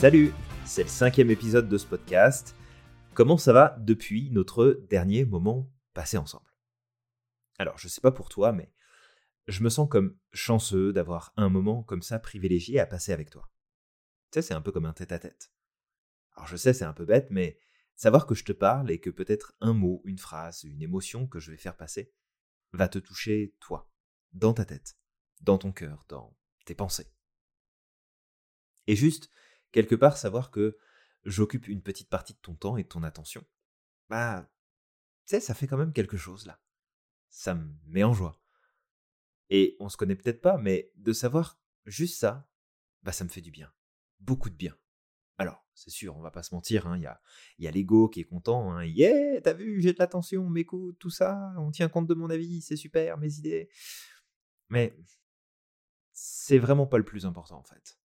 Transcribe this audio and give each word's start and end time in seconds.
Salut, 0.00 0.32
c'est 0.64 0.84
le 0.84 0.88
cinquième 0.88 1.30
épisode 1.30 1.68
de 1.68 1.76
ce 1.76 1.86
podcast. 1.86 2.56
Comment 3.12 3.36
ça 3.36 3.52
va 3.52 3.76
depuis 3.80 4.30
notre 4.30 4.80
dernier 4.88 5.26
moment 5.26 5.70
passé 5.92 6.16
ensemble? 6.16 6.50
Alors, 7.58 7.76
je 7.76 7.86
sais 7.86 8.00
pas 8.00 8.10
pour 8.10 8.30
toi, 8.30 8.50
mais 8.50 8.72
je 9.46 9.62
me 9.62 9.68
sens 9.68 9.86
comme 9.90 10.16
chanceux 10.32 10.94
d'avoir 10.94 11.34
un 11.36 11.50
moment 11.50 11.82
comme 11.82 12.00
ça 12.00 12.18
privilégié 12.18 12.80
à 12.80 12.86
passer 12.86 13.12
avec 13.12 13.28
toi. 13.28 13.50
Tu 14.30 14.36
sais, 14.36 14.42
c'est 14.42 14.54
un 14.54 14.62
peu 14.62 14.72
comme 14.72 14.86
un 14.86 14.94
tête-à-tête. 14.94 15.52
Alors 16.34 16.48
je 16.48 16.56
sais, 16.56 16.72
c'est 16.72 16.86
un 16.86 16.94
peu 16.94 17.04
bête, 17.04 17.26
mais 17.28 17.58
savoir 17.94 18.26
que 18.26 18.34
je 18.34 18.46
te 18.46 18.52
parle 18.52 18.90
et 18.90 19.00
que 19.00 19.10
peut-être 19.10 19.52
un 19.60 19.74
mot, 19.74 20.00
une 20.06 20.16
phrase, 20.16 20.64
une 20.64 20.80
émotion 20.80 21.26
que 21.26 21.40
je 21.40 21.50
vais 21.50 21.58
faire 21.58 21.76
passer 21.76 22.10
va 22.72 22.88
te 22.88 22.98
toucher 22.98 23.54
toi, 23.60 23.92
dans 24.32 24.54
ta 24.54 24.64
tête, 24.64 24.96
dans 25.42 25.58
ton 25.58 25.72
cœur, 25.72 26.06
dans 26.08 26.34
tes 26.64 26.74
pensées. 26.74 27.12
Et 28.86 28.96
juste, 28.96 29.30
quelque 29.72 29.94
part, 29.94 30.16
savoir 30.16 30.50
que 30.50 30.76
j'occupe 31.24 31.68
une 31.68 31.82
petite 31.82 32.08
partie 32.08 32.34
de 32.34 32.38
ton 32.38 32.54
temps 32.54 32.76
et 32.76 32.82
de 32.82 32.88
ton 32.88 33.02
attention, 33.02 33.44
bah, 34.08 34.50
tu 35.26 35.36
sais, 35.36 35.40
ça 35.40 35.54
fait 35.54 35.66
quand 35.66 35.76
même 35.76 35.92
quelque 35.92 36.16
chose 36.16 36.46
là. 36.46 36.60
Ça 37.28 37.54
me 37.54 37.72
met 37.86 38.02
en 38.02 38.12
joie. 38.12 38.40
Et 39.50 39.76
on 39.80 39.88
se 39.88 39.96
connaît 39.96 40.16
peut-être 40.16 40.40
pas, 40.40 40.58
mais 40.58 40.90
de 40.96 41.12
savoir 41.12 41.60
juste 41.84 42.18
ça, 42.18 42.48
bah 43.02 43.12
ça 43.12 43.24
me 43.24 43.28
fait 43.28 43.40
du 43.40 43.50
bien. 43.50 43.72
Beaucoup 44.20 44.50
de 44.50 44.54
bien. 44.54 44.76
Alors, 45.38 45.66
c'est 45.74 45.90
sûr, 45.90 46.16
on 46.16 46.20
va 46.20 46.30
pas 46.30 46.42
se 46.42 46.54
mentir, 46.54 46.84
il 46.94 47.06
hein, 47.06 47.18
y 47.58 47.66
a, 47.66 47.70
l'ego 47.70 48.08
qui 48.08 48.20
est 48.20 48.24
content, 48.24 48.72
hein, 48.72 48.84
yeah, 48.84 49.40
t'as 49.40 49.54
vu, 49.54 49.80
j'ai 49.80 49.92
de 49.92 49.98
l'attention, 49.98 50.48
m'écoute, 50.50 50.98
tout 50.98 51.10
ça, 51.10 51.54
on 51.56 51.70
tient 51.70 51.88
compte 51.88 52.06
de 52.06 52.14
mon 52.14 52.28
avis, 52.28 52.60
c'est 52.60 52.76
super, 52.76 53.16
mes 53.16 53.38
idées. 53.38 53.70
Mais 54.68 54.94
c'est 56.12 56.58
vraiment 56.58 56.86
pas 56.86 56.98
le 56.98 57.04
plus 57.04 57.24
important 57.24 57.58
en 57.58 57.62
fait. 57.62 57.99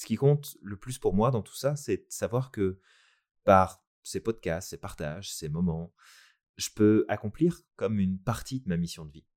Ce 0.00 0.06
qui 0.06 0.16
compte 0.16 0.56
le 0.62 0.78
plus 0.78 0.98
pour 0.98 1.12
moi 1.12 1.30
dans 1.30 1.42
tout 1.42 1.54
ça, 1.54 1.76
c'est 1.76 1.98
de 1.98 2.06
savoir 2.08 2.50
que 2.50 2.80
par 3.44 3.84
ces 4.02 4.20
podcasts, 4.20 4.70
ces 4.70 4.78
partages, 4.78 5.30
ces 5.30 5.50
moments, 5.50 5.92
je 6.56 6.70
peux 6.70 7.04
accomplir 7.10 7.60
comme 7.76 8.00
une 8.00 8.18
partie 8.18 8.60
de 8.60 8.68
ma 8.70 8.78
mission 8.78 9.04
de 9.04 9.12
vie. 9.12 9.28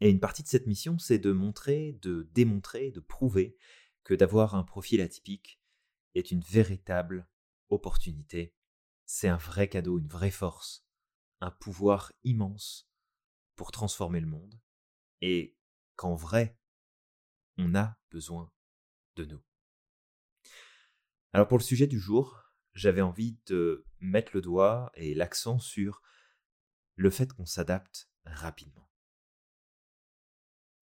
Et 0.00 0.10
une 0.10 0.20
partie 0.20 0.42
de 0.42 0.48
cette 0.48 0.66
mission, 0.66 0.98
c'est 0.98 1.18
de 1.18 1.32
montrer, 1.32 1.94
de 2.02 2.28
démontrer, 2.34 2.90
de 2.90 3.00
prouver 3.00 3.56
que 4.04 4.12
d'avoir 4.12 4.54
un 4.54 4.62
profil 4.62 5.00
atypique 5.00 5.58
est 6.14 6.30
une 6.30 6.42
véritable 6.42 7.26
opportunité. 7.70 8.54
C'est 9.06 9.28
un 9.28 9.38
vrai 9.38 9.70
cadeau, 9.70 9.98
une 9.98 10.08
vraie 10.08 10.30
force, 10.30 10.86
un 11.40 11.50
pouvoir 11.50 12.12
immense 12.24 12.92
pour 13.56 13.72
transformer 13.72 14.20
le 14.20 14.26
monde. 14.26 14.60
Et 15.22 15.56
qu'en 15.96 16.14
vrai, 16.14 16.58
on 17.56 17.74
a 17.74 17.96
besoin 18.10 18.52
Alors 21.32 21.48
pour 21.48 21.58
le 21.58 21.62
sujet 21.62 21.86
du 21.86 21.98
jour, 21.98 22.42
j'avais 22.74 23.00
envie 23.00 23.38
de 23.46 23.84
mettre 24.00 24.32
le 24.34 24.40
doigt 24.40 24.90
et 24.94 25.14
l'accent 25.14 25.58
sur 25.58 26.02
le 26.96 27.10
fait 27.10 27.32
qu'on 27.32 27.46
s'adapte 27.46 28.10
rapidement. 28.24 28.88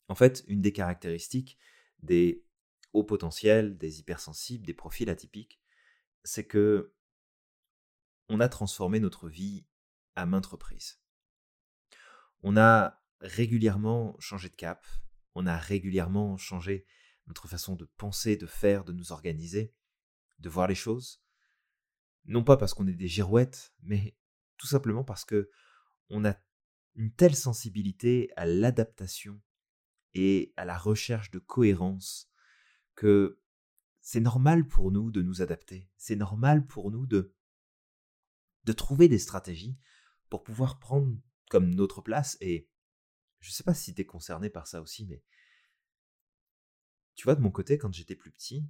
En 0.08 0.14
fait, 0.14 0.44
une 0.46 0.60
des 0.60 0.72
caractéristiques 0.72 1.58
des 2.02 2.44
hauts 2.92 3.04
potentiels, 3.04 3.76
des 3.76 4.00
hypersensibles, 4.00 4.66
des 4.66 4.74
profils 4.74 5.10
atypiques, 5.10 5.60
c'est 6.24 6.46
que 6.46 6.94
on 8.28 8.40
a 8.40 8.48
transformé 8.48 9.00
notre 9.00 9.28
vie 9.28 9.66
à 10.16 10.26
maintes 10.26 10.46
reprises. 10.46 11.00
On 12.42 12.56
a 12.56 13.02
régulièrement 13.20 14.18
changé 14.18 14.48
de 14.48 14.54
cap, 14.54 14.86
on 15.34 15.46
a 15.46 15.56
régulièrement 15.56 16.36
changé 16.36 16.86
notre 17.26 17.48
façon 17.48 17.74
de 17.76 17.86
penser, 17.96 18.36
de 18.36 18.46
faire, 18.46 18.84
de 18.84 18.92
nous 18.92 19.12
organiser, 19.12 19.74
de 20.38 20.48
voir 20.48 20.66
les 20.68 20.74
choses. 20.74 21.22
Non 22.24 22.44
pas 22.44 22.56
parce 22.56 22.74
qu'on 22.74 22.86
est 22.86 22.94
des 22.94 23.08
girouettes, 23.08 23.74
mais 23.82 24.16
tout 24.56 24.66
simplement 24.66 25.04
parce 25.04 25.24
que 25.24 25.50
on 26.08 26.24
a 26.24 26.36
une 26.94 27.12
telle 27.12 27.36
sensibilité 27.36 28.30
à 28.36 28.46
l'adaptation 28.46 29.40
et 30.14 30.52
à 30.56 30.64
la 30.64 30.78
recherche 30.78 31.30
de 31.30 31.38
cohérence 31.38 32.30
que 32.94 33.40
c'est 34.00 34.20
normal 34.20 34.66
pour 34.66 34.90
nous 34.90 35.10
de 35.10 35.20
nous 35.20 35.42
adapter. 35.42 35.90
C'est 35.96 36.16
normal 36.16 36.66
pour 36.66 36.90
nous 36.90 37.06
de 37.06 37.34
de 38.64 38.72
trouver 38.72 39.08
des 39.08 39.18
stratégies 39.18 39.78
pour 40.28 40.42
pouvoir 40.42 40.80
prendre 40.80 41.16
comme 41.50 41.74
notre 41.74 42.02
place 42.02 42.36
et 42.40 42.68
je 43.38 43.50
ne 43.50 43.52
sais 43.52 43.62
pas 43.62 43.74
si 43.74 43.94
tu 43.94 44.02
es 44.02 44.04
concerné 44.06 44.50
par 44.50 44.66
ça 44.66 44.80
aussi 44.80 45.06
mais 45.06 45.22
tu 47.16 47.24
vois, 47.24 47.34
de 47.34 47.40
mon 47.40 47.50
côté, 47.50 47.78
quand 47.78 47.92
j'étais 47.92 48.14
plus 48.14 48.30
petit, 48.30 48.64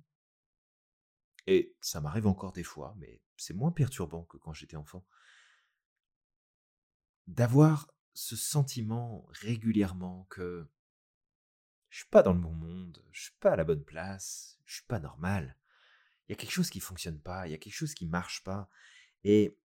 et 1.47 1.77
ça 1.81 2.01
m'arrive 2.01 2.27
encore 2.27 2.53
des 2.53 2.65
fois, 2.65 2.95
mais 2.99 3.21
c'est 3.37 3.55
moins 3.55 3.73
perturbant 3.73 4.25
que 4.25 4.37
quand 4.37 4.53
j'étais 4.53 4.77
enfant, 4.77 5.07
d'avoir 7.27 7.93
ce 8.15 8.37
sentiment 8.37 9.27
régulièrement 9.31 10.27
que 10.31 10.69
je 11.91 11.99
suis 11.99 12.09
pas 12.09 12.23
dans 12.23 12.33
le 12.33 12.41
bon 12.41 12.53
monde, 12.53 13.05
je 13.13 13.23
suis 13.25 13.37
pas 13.41 13.53
à 13.53 13.57
la 13.57 13.65
bonne 13.65 13.85
place, 13.85 14.59
je 14.65 14.75
suis 14.77 14.87
pas 14.87 15.01
normal. 15.01 15.57
Il 16.29 16.33
y 16.33 16.35
a 16.35 16.37
quelque 16.37 16.53
chose 16.53 16.71
qui 16.71 16.81
fonctionne 16.81 17.21
pas, 17.21 17.47
il 17.47 17.51
y 17.51 17.55
a 17.55 17.59
quelque 17.59 17.75
chose 17.75 17.95
qui 17.95 18.07
marche 18.07 18.43
pas, 18.43 18.69
et 19.25 19.59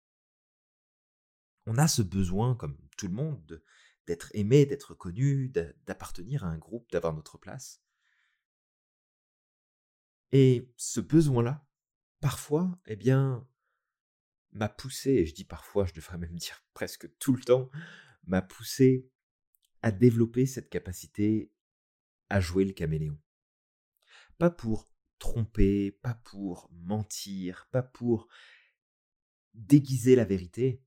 on 1.66 1.78
a 1.78 1.88
ce 1.88 2.02
besoin, 2.02 2.54
comme 2.56 2.76
tout 2.96 3.08
le 3.08 3.14
monde, 3.14 3.62
d'être 4.06 4.30
aimé, 4.34 4.66
d'être 4.66 4.94
connu, 4.94 5.48
d'appartenir 5.86 6.44
à 6.44 6.48
un 6.48 6.58
groupe, 6.58 6.90
d'avoir 6.90 7.14
notre 7.14 7.38
place. 7.38 7.82
Et 10.32 10.70
ce 10.76 11.00
besoin-là, 11.00 11.66
parfois, 12.20 12.78
eh 12.86 12.96
bien, 12.96 13.46
m'a 14.52 14.68
poussé, 14.68 15.10
et 15.10 15.26
je 15.26 15.34
dis 15.34 15.44
parfois, 15.44 15.86
je 15.86 15.92
devrais 15.92 16.18
même 16.18 16.36
dire 16.36 16.64
presque 16.74 17.08
tout 17.18 17.34
le 17.34 17.42
temps, 17.42 17.70
m'a 18.24 18.42
poussé 18.42 19.08
à 19.82 19.90
développer 19.90 20.46
cette 20.46 20.70
capacité 20.70 21.52
à 22.28 22.40
jouer 22.40 22.64
le 22.64 22.72
caméléon. 22.72 23.18
Pas 24.38 24.50
pour 24.50 24.88
tromper, 25.18 25.90
pas 25.90 26.14
pour 26.14 26.70
mentir, 26.72 27.68
pas 27.70 27.82
pour 27.82 28.28
déguiser 29.54 30.16
la 30.16 30.24
vérité, 30.24 30.82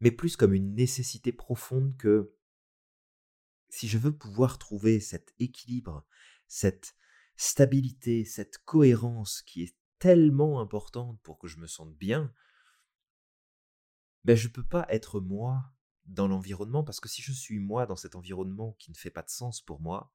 mais 0.00 0.10
plus 0.10 0.36
comme 0.36 0.54
une 0.54 0.74
nécessité 0.74 1.32
profonde 1.32 1.96
que 1.96 2.34
si 3.68 3.88
je 3.88 3.98
veux 3.98 4.16
pouvoir 4.16 4.58
trouver 4.58 5.00
cet 5.00 5.34
équilibre, 5.38 6.06
cette 6.46 6.94
stabilité, 7.36 8.24
cette 8.24 8.58
cohérence 8.58 9.42
qui 9.42 9.62
est 9.62 9.76
tellement 9.98 10.60
importante 10.60 11.20
pour 11.22 11.38
que 11.38 11.48
je 11.48 11.58
me 11.58 11.66
sente 11.66 11.94
bien, 11.96 12.32
ben 14.24 14.36
je 14.36 14.48
ne 14.48 14.52
peux 14.52 14.64
pas 14.64 14.86
être 14.88 15.20
moi 15.20 15.72
dans 16.06 16.28
l'environnement 16.28 16.84
parce 16.84 17.00
que 17.00 17.08
si 17.08 17.22
je 17.22 17.32
suis 17.32 17.58
moi 17.58 17.86
dans 17.86 17.96
cet 17.96 18.14
environnement 18.14 18.72
qui 18.78 18.90
ne 18.90 18.96
fait 18.96 19.10
pas 19.10 19.22
de 19.22 19.30
sens 19.30 19.60
pour 19.60 19.80
moi, 19.80 20.12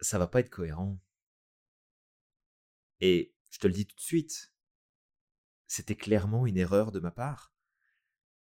ça 0.00 0.18
va 0.18 0.26
pas 0.26 0.40
être 0.40 0.50
cohérent. 0.50 0.98
Et 3.00 3.34
je 3.50 3.58
te 3.58 3.66
le 3.66 3.72
dis 3.72 3.86
tout 3.86 3.96
de 3.96 4.00
suite, 4.00 4.52
c'était 5.66 5.96
clairement 5.96 6.46
une 6.46 6.56
erreur 6.56 6.92
de 6.92 7.00
ma 7.00 7.10
part. 7.10 7.52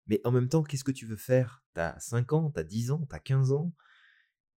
Mais 0.07 0.21
en 0.23 0.31
même 0.31 0.49
temps, 0.49 0.63
qu'est-ce 0.63 0.83
que 0.83 0.91
tu 0.91 1.05
veux 1.05 1.17
faire? 1.17 1.63
T'as 1.73 1.99
5 1.99 2.33
ans, 2.33 2.51
t'as 2.51 2.63
10 2.63 2.91
ans, 2.91 3.05
t'as 3.09 3.19
15 3.19 3.51
ans? 3.51 3.73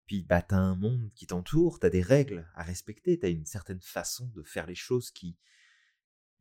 Puis 0.06 0.24
bah 0.24 0.42
t'as 0.42 0.58
un 0.58 0.76
monde 0.76 1.12
qui 1.16 1.28
t'entoure, 1.28 1.80
t'as 1.80 1.90
des 1.90 2.02
règles 2.02 2.50
à 2.54 2.64
respecter, 2.64 3.18
t'as 3.18 3.30
une 3.30 3.46
certaine 3.46 3.82
façon 3.82 4.28
de 4.28 4.44
faire 4.44 4.68
les 4.68 4.76
choses 4.76 5.12
qui 5.12 5.38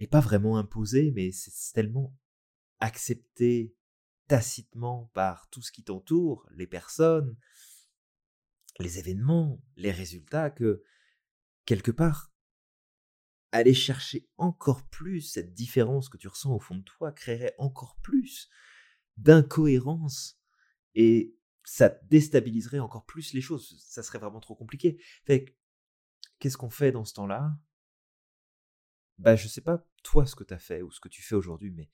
n'est 0.00 0.06
pas 0.06 0.20
vraiment 0.20 0.58
imposée, 0.58 1.12
mais 1.12 1.32
c'est 1.32 1.72
tellement 1.72 2.14
accepté 2.80 3.75
tacitement 4.26 5.11
par 5.14 5.49
tout 5.50 5.62
ce 5.62 5.72
qui 5.72 5.84
t'entoure, 5.84 6.49
les 6.52 6.66
personnes, 6.66 7.37
les 8.78 8.99
événements, 8.99 9.62
les 9.76 9.93
résultats, 9.93 10.50
que 10.50 10.82
quelque 11.64 11.90
part, 11.90 12.32
aller 13.52 13.75
chercher 13.75 14.28
encore 14.37 14.87
plus 14.88 15.20
cette 15.20 15.55
différence 15.55 16.08
que 16.08 16.16
tu 16.16 16.28
ressens 16.28 16.52
au 16.52 16.58
fond 16.58 16.76
de 16.76 16.82
toi 16.82 17.12
créerait 17.12 17.55
encore 17.58 17.96
plus 18.02 18.49
d'incohérence 19.16 20.40
et 20.96 21.37
ça 21.64 21.88
déstabiliserait 21.88 22.78
encore 22.78 23.05
plus 23.06 23.32
les 23.32 23.40
choses. 23.40 23.76
Ça 23.81 24.02
serait 24.02 24.19
vraiment 24.19 24.40
trop 24.40 24.55
compliqué. 24.55 25.02
Fait 25.25 25.56
qu'est-ce 26.38 26.56
qu'on 26.56 26.70
fait 26.70 26.93
dans 26.93 27.05
ce 27.05 27.14
temps-là? 27.14 27.58
Bah, 29.19 29.37
je 29.37 29.49
sais 29.49 29.61
pas 29.61 29.87
toi 30.02 30.26
ce 30.26 30.34
que 30.34 30.44
tu 30.44 30.55
as 30.55 30.58
fait 30.58 30.82
ou 30.82 30.90
ce 30.90 31.00
que 31.00 31.08
tu 31.08 31.22
fais 31.22 31.34
aujourd'hui, 31.34 31.70
mais 31.70 31.90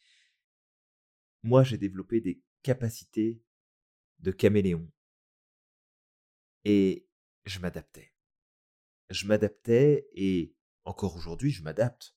moi 1.42 1.62
j'ai 1.62 1.78
développé 1.78 2.20
des 2.20 2.42
capacités 2.62 3.42
de 4.18 4.32
caméléon. 4.32 4.90
Et 6.64 7.08
je 7.44 7.58
m'adaptais. 7.60 8.12
Je 9.08 9.26
m'adaptais 9.26 10.08
et 10.14 10.54
encore 10.84 11.16
aujourd'hui 11.16 11.50
je 11.50 11.62
m'adapte. 11.62 12.16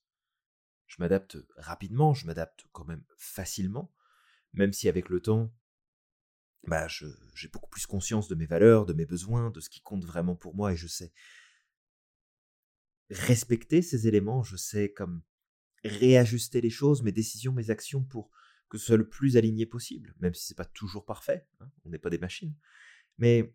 Je 0.87 0.95
m'adapte 0.99 1.37
rapidement, 1.57 2.13
je 2.13 2.25
m'adapte 2.25 2.65
quand 2.71 2.85
même 2.85 3.03
facilement, 3.17 3.93
même 4.53 4.73
si 4.73 4.87
avec 4.87 5.09
le 5.09 5.21
temps, 5.21 5.51
bah, 6.65 6.87
j'ai 6.87 7.47
beaucoup 7.49 7.69
plus 7.69 7.85
conscience 7.85 8.27
de 8.27 8.35
mes 8.35 8.45
valeurs, 8.45 8.85
de 8.85 8.93
mes 8.93 9.05
besoins, 9.05 9.49
de 9.51 9.59
ce 9.59 9.69
qui 9.69 9.81
compte 9.81 10.05
vraiment 10.05 10.35
pour 10.35 10.55
moi, 10.55 10.73
et 10.73 10.77
je 10.77 10.87
sais. 10.87 11.13
respecter 13.09 13.81
ces 13.81 14.07
éléments, 14.07 14.43
je 14.43 14.55
sais 14.55 14.91
comme 14.91 15.21
réajuster 15.83 16.61
les 16.61 16.69
choses, 16.69 17.03
mes 17.03 17.11
décisions, 17.11 17.51
mes 17.51 17.69
actions 17.69 18.03
pour 18.03 18.31
que 18.69 18.77
ce 18.77 18.87
soit 18.87 18.97
le 18.97 19.07
plus 19.07 19.37
aligné 19.37 19.65
possible, 19.65 20.15
même 20.19 20.33
si 20.33 20.45
c'est 20.47 20.57
pas 20.57 20.65
toujours 20.65 21.05
parfait, 21.05 21.47
hein, 21.59 21.69
on 21.85 21.89
n'est 21.89 21.99
pas 21.99 22.09
des 22.09 22.17
machines. 22.17 22.55
Mais 23.17 23.53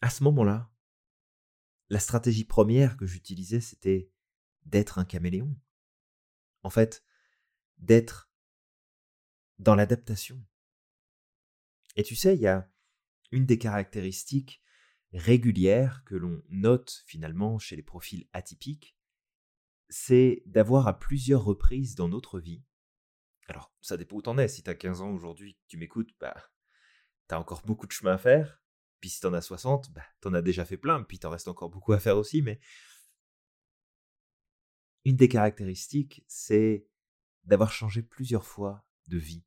à 0.00 0.10
ce 0.10 0.24
moment-là, 0.24 0.72
la 1.90 2.00
stratégie 2.00 2.44
première 2.44 2.96
que 2.96 3.06
j'utilisais, 3.06 3.60
c'était 3.60 4.10
d'être 4.64 4.98
un 4.98 5.04
caméléon. 5.04 5.56
En 6.62 6.70
fait, 6.70 7.04
d'être 7.78 8.30
dans 9.58 9.74
l'adaptation. 9.74 10.42
Et 11.96 12.02
tu 12.02 12.14
sais, 12.14 12.34
il 12.34 12.40
y 12.40 12.46
a 12.46 12.70
une 13.32 13.46
des 13.46 13.58
caractéristiques 13.58 14.62
régulières 15.12 16.04
que 16.04 16.14
l'on 16.14 16.42
note 16.48 17.02
finalement 17.06 17.58
chez 17.58 17.76
les 17.76 17.82
profils 17.82 18.28
atypiques, 18.32 18.96
c'est 19.88 20.42
d'avoir 20.46 20.88
à 20.88 20.98
plusieurs 20.98 21.44
reprises 21.44 21.94
dans 21.94 22.08
notre 22.08 22.40
vie. 22.40 22.64
Alors, 23.48 23.72
ça 23.80 23.96
dépend 23.96 24.16
où 24.16 24.22
t'en 24.22 24.38
es. 24.38 24.48
Si 24.48 24.62
t'as 24.62 24.74
15 24.74 25.00
ans 25.00 25.10
aujourd'hui, 25.10 25.58
tu 25.68 25.76
m'écoutes, 25.76 26.10
bah, 26.20 26.34
t'as 27.28 27.38
encore 27.38 27.62
beaucoup 27.62 27.86
de 27.86 27.92
chemin 27.92 28.14
à 28.14 28.18
faire. 28.18 28.60
Puis 29.00 29.10
si 29.10 29.20
t'en 29.20 29.32
as 29.32 29.42
60, 29.42 29.92
bah, 29.92 30.02
t'en 30.20 30.34
as 30.34 30.42
déjà 30.42 30.64
fait 30.64 30.76
plein, 30.76 31.02
puis 31.02 31.18
t'en 31.18 31.30
reste 31.30 31.48
encore 31.48 31.70
beaucoup 31.70 31.92
à 31.92 32.00
faire 32.00 32.16
aussi, 32.16 32.42
mais 32.42 32.58
une 35.04 35.16
des 35.16 35.28
caractéristiques, 35.28 36.24
c'est 36.26 36.88
d'avoir 37.44 37.70
changé 37.70 38.02
plusieurs 38.02 38.44
fois 38.44 38.85
de 39.06 39.18
vie. 39.18 39.44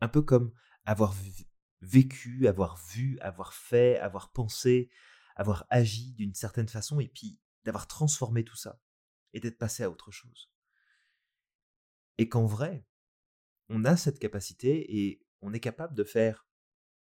Un 0.00 0.08
peu 0.08 0.22
comme 0.22 0.52
avoir 0.84 1.14
vécu, 1.80 2.46
avoir 2.46 2.76
vu, 2.88 3.18
avoir 3.20 3.54
fait, 3.54 3.98
avoir 3.98 4.32
pensé, 4.32 4.90
avoir 5.36 5.66
agi 5.70 6.12
d'une 6.14 6.34
certaine 6.34 6.68
façon, 6.68 7.00
et 7.00 7.08
puis 7.08 7.38
d'avoir 7.64 7.86
transformé 7.86 8.44
tout 8.44 8.56
ça, 8.56 8.80
et 9.32 9.40
d'être 9.40 9.58
passé 9.58 9.82
à 9.82 9.90
autre 9.90 10.10
chose. 10.10 10.50
Et 12.18 12.28
qu'en 12.28 12.46
vrai, 12.46 12.86
on 13.68 13.84
a 13.84 13.96
cette 13.96 14.18
capacité 14.18 14.98
et 14.98 15.24
on 15.40 15.52
est 15.52 15.60
capable 15.60 15.94
de 15.94 16.04
faire 16.04 16.46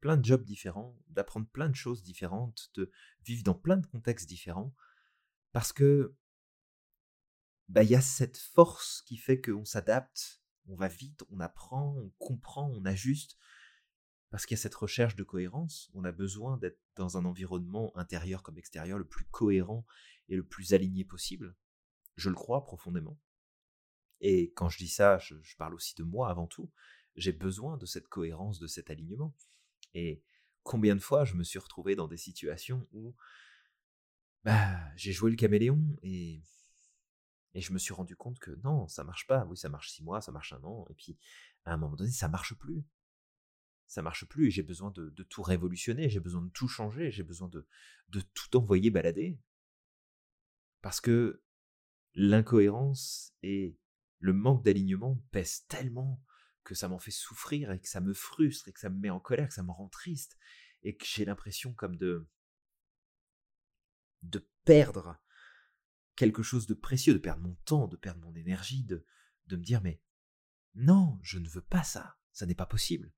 plein 0.01 0.17
de 0.17 0.25
jobs 0.25 0.45
différents, 0.45 0.99
d'apprendre 1.09 1.49
plein 1.49 1.69
de 1.69 1.77
choses 1.77 2.03
différentes, 2.03 2.71
de 2.75 2.91
vivre 3.25 3.45
dans 3.45 3.55
plein 3.55 3.77
de 3.77 3.87
contextes 3.87 4.29
différents, 4.29 4.75
parce 5.53 5.73
que 5.73 6.17
bah, 7.69 7.83
il 7.83 7.91
y 7.91 7.95
a 7.95 8.01
cette 8.01 8.37
force 8.39 9.03
qui 9.03 9.17
fait 9.17 9.41
qu'on 9.41 9.65
s'adapte, 9.65 10.42
on 10.69 10.77
va 10.77 10.89
vite, 10.89 11.23
on 11.31 11.41
apprend, 11.41 11.97
on 11.97 12.11
comprend, 12.19 12.71
on 12.71 12.85
ajuste, 12.85 13.37
parce 14.31 14.47
qu'il 14.47 14.57
y 14.57 14.61
a 14.61 14.63
cette 14.63 14.75
recherche 14.75 15.17
de 15.17 15.25
cohérence, 15.25 15.91
on 15.95 16.05
a 16.05 16.13
besoin 16.13 16.57
d'être 16.57 16.81
dans 16.97 17.19
un 17.19 17.25
environnement 17.25 17.97
intérieur 17.97 18.43
comme 18.43 18.59
extérieur 18.59 18.99
le 18.99 19.05
plus 19.05 19.27
cohérent 19.27 19.85
et 20.29 20.37
le 20.37 20.45
plus 20.45 20.73
aligné 20.73 21.05
possible. 21.05 21.55
Je 22.17 22.31
le 22.31 22.35
crois 22.35 22.65
profondément. 22.65 23.19
Et 24.21 24.53
quand 24.53 24.69
je 24.69 24.79
dis 24.79 24.89
ça, 24.89 25.19
je, 25.19 25.35
je 25.43 25.57
parle 25.57 25.75
aussi 25.75 25.95
de 25.97 26.05
moi 26.05 26.31
avant 26.31 26.47
tout. 26.47 26.71
J'ai 27.17 27.33
besoin 27.33 27.77
de 27.77 27.85
cette 27.85 28.09
cohérence, 28.09 28.59
de 28.59 28.67
cet 28.67 28.89
alignement. 28.89 29.35
Et 29.95 30.23
combien 30.63 30.95
de 30.95 31.01
fois 31.01 31.25
je 31.25 31.35
me 31.35 31.45
suis 31.45 31.59
retrouvé 31.59 31.95
dans 31.95 32.09
des 32.09 32.17
situations 32.17 32.87
où 32.93 33.15
bah, 34.45 34.81
j'ai 34.97 35.13
joué 35.13 35.31
le 35.31 35.37
caméléon 35.37 35.81
et, 36.03 36.43
et 37.55 37.61
je 37.61 37.73
me 37.73 37.79
suis 37.79 37.93
rendu 37.93 38.17
compte 38.17 38.39
que 38.39 38.53
non, 38.65 38.89
ça 38.89 39.05
marche 39.05 39.27
pas. 39.27 39.45
Oui, 39.47 39.57
ça 39.57 39.69
marche 39.69 39.91
six 39.91 40.03
mois, 40.03 40.21
ça 40.21 40.33
marche 40.33 40.53
un 40.53 40.63
an, 40.63 40.87
et 40.91 40.95
puis 40.95 41.19
à 41.65 41.75
un 41.75 41.77
moment 41.77 41.97
donné, 41.97 42.11
ça 42.11 42.29
marche 42.29 42.55
plus. 42.55 42.85
Ça 43.87 44.01
marche 44.01 44.25
plus 44.25 44.47
et 44.47 44.51
j'ai 44.51 44.63
besoin 44.63 44.91
de, 44.91 45.11
tout 45.25 45.43
révolutionner, 45.43 46.09
j'ai 46.09 46.21
besoin 46.21 46.41
de 46.41 46.51
tout 46.51 46.69
changer, 46.69 47.11
j'ai 47.11 47.23
besoin 47.23 47.49
de, 47.49 47.67
de 48.09 48.21
tout 48.21 48.57
envoyer 48.57 48.91
balader. 48.91 49.39
Parce 50.81 51.01
que 51.01 51.43
l'incohérence 52.15 53.35
et 53.43 53.79
le 54.19 54.33
manque 54.33 54.65
d'alignement 54.65 55.23
pèsent 55.31 55.67
tellement 55.67 56.23
que 56.65 56.75
ça 56.75 56.89
m'en 56.89 56.99
fait 56.99 57.11
souffrir 57.11 57.71
et 57.73 57.81
que 57.81 57.89
ça 57.89 58.01
me 58.01 58.15
frustre 58.15 58.69
et 58.69 58.73
que 58.73 58.81
ça 58.81 58.89
me 58.89 58.99
met 58.99 59.11
en 59.11 59.21
colère, 59.21 59.49
que 59.49 59.55
ça 59.55 59.63
me 59.63 59.73
rend 59.73 59.89
triste 59.89 60.39
et 60.83 60.97
que 60.97 61.05
j'ai 61.05 61.25
l'impression 61.25 61.75
comme 61.75 61.97
de 61.97 62.27
de 64.23 64.49
perdre 64.65 65.21
quelque 66.17 66.43
chose 66.43 66.67
de 66.67 66.75
précieux, 66.75 67.15
de 67.15 67.19
perdre 67.19 67.43
mon 67.43 67.55
temps, 67.65 67.89
de 67.89 67.97
perdre 67.97 68.21
mon 68.21 68.35
énergie, 68.35 68.85
de, 68.85 69.05
de 69.47 69.57
me 69.57 69.63
dire 69.63 69.81
mais 69.83 70.01
non, 70.75 71.19
je 71.23 71.39
ne 71.39 71.49
veux 71.49 71.63
pas 71.63 71.83
ça, 71.83 72.17
ça 72.33 72.47
n'est 72.47 72.55
pas 72.55 72.67
possible. 72.67 73.13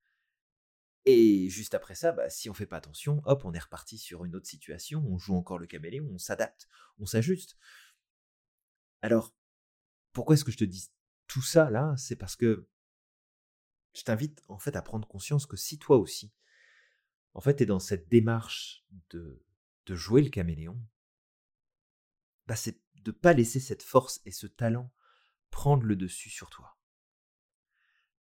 Et 1.06 1.48
juste 1.50 1.74
après 1.74 1.94
ça, 1.94 2.12
bah, 2.12 2.30
si 2.30 2.48
on 2.48 2.54
fait 2.54 2.66
pas 2.66 2.78
attention, 2.78 3.20
hop, 3.26 3.44
on 3.44 3.52
est 3.52 3.58
reparti 3.58 3.98
sur 3.98 4.24
une 4.24 4.34
autre 4.34 4.46
situation, 4.46 5.04
on 5.06 5.18
joue 5.18 5.34
encore 5.34 5.58
le 5.58 5.66
caméléon, 5.66 6.08
on 6.10 6.18
s'adapte, 6.18 6.66
on 6.98 7.04
s'ajuste. 7.04 7.58
Alors, 9.02 9.34
pourquoi 10.12 10.34
est-ce 10.34 10.44
que 10.44 10.52
je 10.52 10.56
te 10.56 10.64
dis 10.64 10.90
tout 11.26 11.42
ça 11.42 11.70
là? 11.70 11.94
C'est 11.98 12.16
parce 12.16 12.36
que 12.36 12.68
je 13.92 14.02
t'invite 14.02 14.42
en 14.48 14.58
fait 14.58 14.76
à 14.76 14.82
prendre 14.82 15.06
conscience 15.06 15.46
que 15.46 15.56
si 15.56 15.78
toi 15.78 15.98
aussi, 15.98 16.32
en 17.34 17.40
fait, 17.40 17.56
tu 17.56 17.64
es 17.64 17.66
dans 17.66 17.80
cette 17.80 18.08
démarche 18.08 18.84
de, 19.10 19.44
de 19.86 19.94
jouer 19.94 20.22
le 20.22 20.30
caméléon, 20.30 20.80
bah 22.46 22.56
c'est 22.56 22.80
de 23.04 23.10
pas 23.10 23.32
laisser 23.32 23.60
cette 23.60 23.82
force 23.82 24.20
et 24.24 24.30
ce 24.30 24.46
talent 24.46 24.92
prendre 25.50 25.84
le 25.84 25.96
dessus 25.96 26.30
sur 26.30 26.50
toi. 26.50 26.76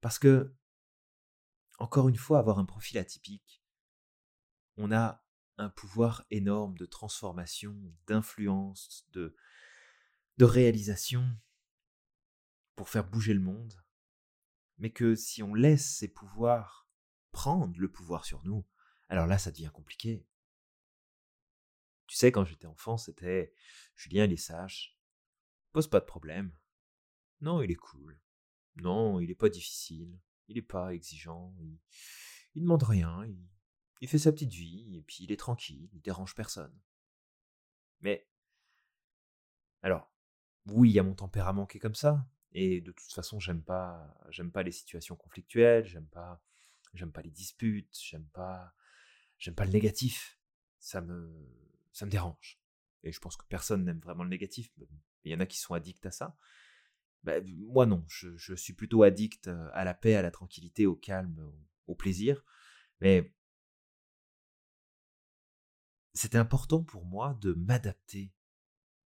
Parce 0.00 0.18
que, 0.18 0.54
encore 1.78 2.08
une 2.08 2.16
fois, 2.16 2.38
avoir 2.38 2.58
un 2.58 2.64
profil 2.64 2.98
atypique, 2.98 3.64
on 4.76 4.92
a 4.92 5.24
un 5.56 5.70
pouvoir 5.70 6.24
énorme 6.30 6.76
de 6.78 6.86
transformation, 6.86 7.76
d'influence, 8.06 9.06
de, 9.12 9.34
de 10.36 10.44
réalisation 10.44 11.24
pour 12.76 12.88
faire 12.88 13.08
bouger 13.08 13.34
le 13.34 13.40
monde 13.40 13.84
mais 14.78 14.90
que 14.90 15.14
si 15.14 15.42
on 15.42 15.54
laisse 15.54 15.96
ces 15.96 16.08
pouvoirs 16.08 16.88
prendre 17.32 17.78
le 17.78 17.90
pouvoir 17.90 18.24
sur 18.24 18.42
nous, 18.44 18.64
alors 19.08 19.26
là, 19.26 19.38
ça 19.38 19.50
devient 19.50 19.70
compliqué. 19.72 20.26
Tu 22.14 22.18
sais, 22.18 22.30
quand 22.30 22.44
j'étais 22.44 22.68
enfant, 22.68 22.96
c'était 22.96 23.52
Julien, 23.96 24.26
il 24.26 24.32
est 24.32 24.36
sage, 24.36 24.96
pose 25.72 25.88
pas 25.88 25.98
de 25.98 26.04
problème. 26.04 26.56
Non, 27.40 27.60
il 27.60 27.72
est 27.72 27.74
cool. 27.74 28.20
Non, 28.76 29.18
il 29.18 29.32
est 29.32 29.34
pas 29.34 29.48
difficile. 29.48 30.20
Il 30.46 30.56
est 30.56 30.62
pas 30.62 30.94
exigeant. 30.94 31.52
Il, 31.58 31.80
il 32.54 32.62
demande 32.62 32.84
rien. 32.84 33.24
Il, 33.26 33.36
il 34.00 34.06
fait 34.06 34.20
sa 34.20 34.30
petite 34.30 34.52
vie 34.52 34.96
et 34.96 35.02
puis 35.02 35.24
il 35.24 35.32
est 35.32 35.36
tranquille. 35.36 35.88
Il 35.92 36.02
dérange 36.02 36.36
personne. 36.36 36.80
Mais 37.98 38.28
alors, 39.82 40.08
oui, 40.66 40.90
il 40.90 40.94
y 40.94 41.00
a 41.00 41.02
mon 41.02 41.16
tempérament 41.16 41.66
qui 41.66 41.78
est 41.78 41.80
comme 41.80 41.96
ça. 41.96 42.30
Et 42.52 42.80
de 42.80 42.92
toute 42.92 43.12
façon, 43.12 43.40
j'aime 43.40 43.64
pas, 43.64 44.16
j'aime 44.28 44.52
pas 44.52 44.62
les 44.62 44.70
situations 44.70 45.16
conflictuelles, 45.16 45.84
j'aime 45.84 46.06
pas, 46.06 46.40
j'aime 46.92 47.10
pas 47.10 47.22
les 47.22 47.32
disputes, 47.32 47.98
j'aime 48.00 48.28
pas, 48.28 48.72
j'aime 49.36 49.56
pas 49.56 49.64
le 49.64 49.72
négatif. 49.72 50.38
Ça 50.78 51.00
me, 51.00 51.73
ça 51.94 52.04
me 52.04 52.10
dérange. 52.10 52.60
Et 53.02 53.12
je 53.12 53.18
pense 53.20 53.38
que 53.38 53.46
personne 53.48 53.84
n'aime 53.84 54.00
vraiment 54.00 54.24
le 54.24 54.28
négatif. 54.28 54.70
Il 55.24 55.32
y 55.32 55.34
en 55.34 55.40
a 55.40 55.46
qui 55.46 55.58
sont 55.58 55.72
addicts 55.72 56.04
à 56.04 56.10
ça. 56.10 56.36
Bah, 57.22 57.40
moi 57.56 57.86
non, 57.86 58.04
je, 58.06 58.54
suis 58.54 58.74
plutôt 58.74 59.02
addict 59.02 59.48
à 59.72 59.84
la 59.84 59.94
paix, 59.94 60.14
à 60.14 60.20
la 60.22 60.30
tranquillité, 60.30 60.84
au 60.84 60.94
calme, 60.94 61.38
au, 61.86 61.92
au 61.92 61.94
plaisir. 61.94 62.44
Mais 63.00 63.32
c'était 66.12 66.36
important 66.36 66.82
pour 66.84 67.06
moi 67.06 67.38
de 67.40 67.54
m'adapter. 67.54 68.34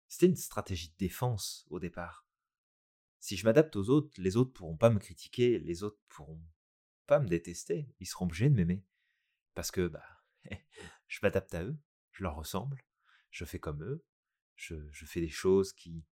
C'était 0.06 0.26
une 0.26 0.36
stratégie 0.36 0.90
de 0.90 0.96
défense 0.96 1.66
au 1.70 1.80
départ 1.80 2.24
si 3.24 3.38
je 3.38 3.46
m'adapte 3.46 3.74
aux 3.76 3.88
autres, 3.88 4.20
les 4.20 4.36
autres 4.36 4.52
pourront 4.52 4.76
pas 4.76 4.90
me 4.90 4.98
critiquer, 4.98 5.58
les 5.58 5.82
autres 5.82 5.98
pourront 6.10 6.42
pas 7.06 7.20
me 7.20 7.26
détester, 7.26 7.88
ils 7.98 8.06
seront 8.06 8.26
obligés 8.26 8.50
de 8.50 8.54
m'aimer. 8.54 8.84
Parce 9.54 9.70
que 9.70 9.88
bah, 9.88 10.04
je 11.08 11.20
m'adapte 11.22 11.54
à 11.54 11.64
eux, 11.64 11.74
je 12.14 12.22
leur 12.22 12.36
ressemble, 12.36 12.82
je 13.30 13.44
fais 13.44 13.58
comme 13.58 13.82
eux, 13.82 14.04
je, 14.56 14.76
fais 15.04 15.20
des 15.20 15.28
choses 15.28 15.72
qui 15.72 16.04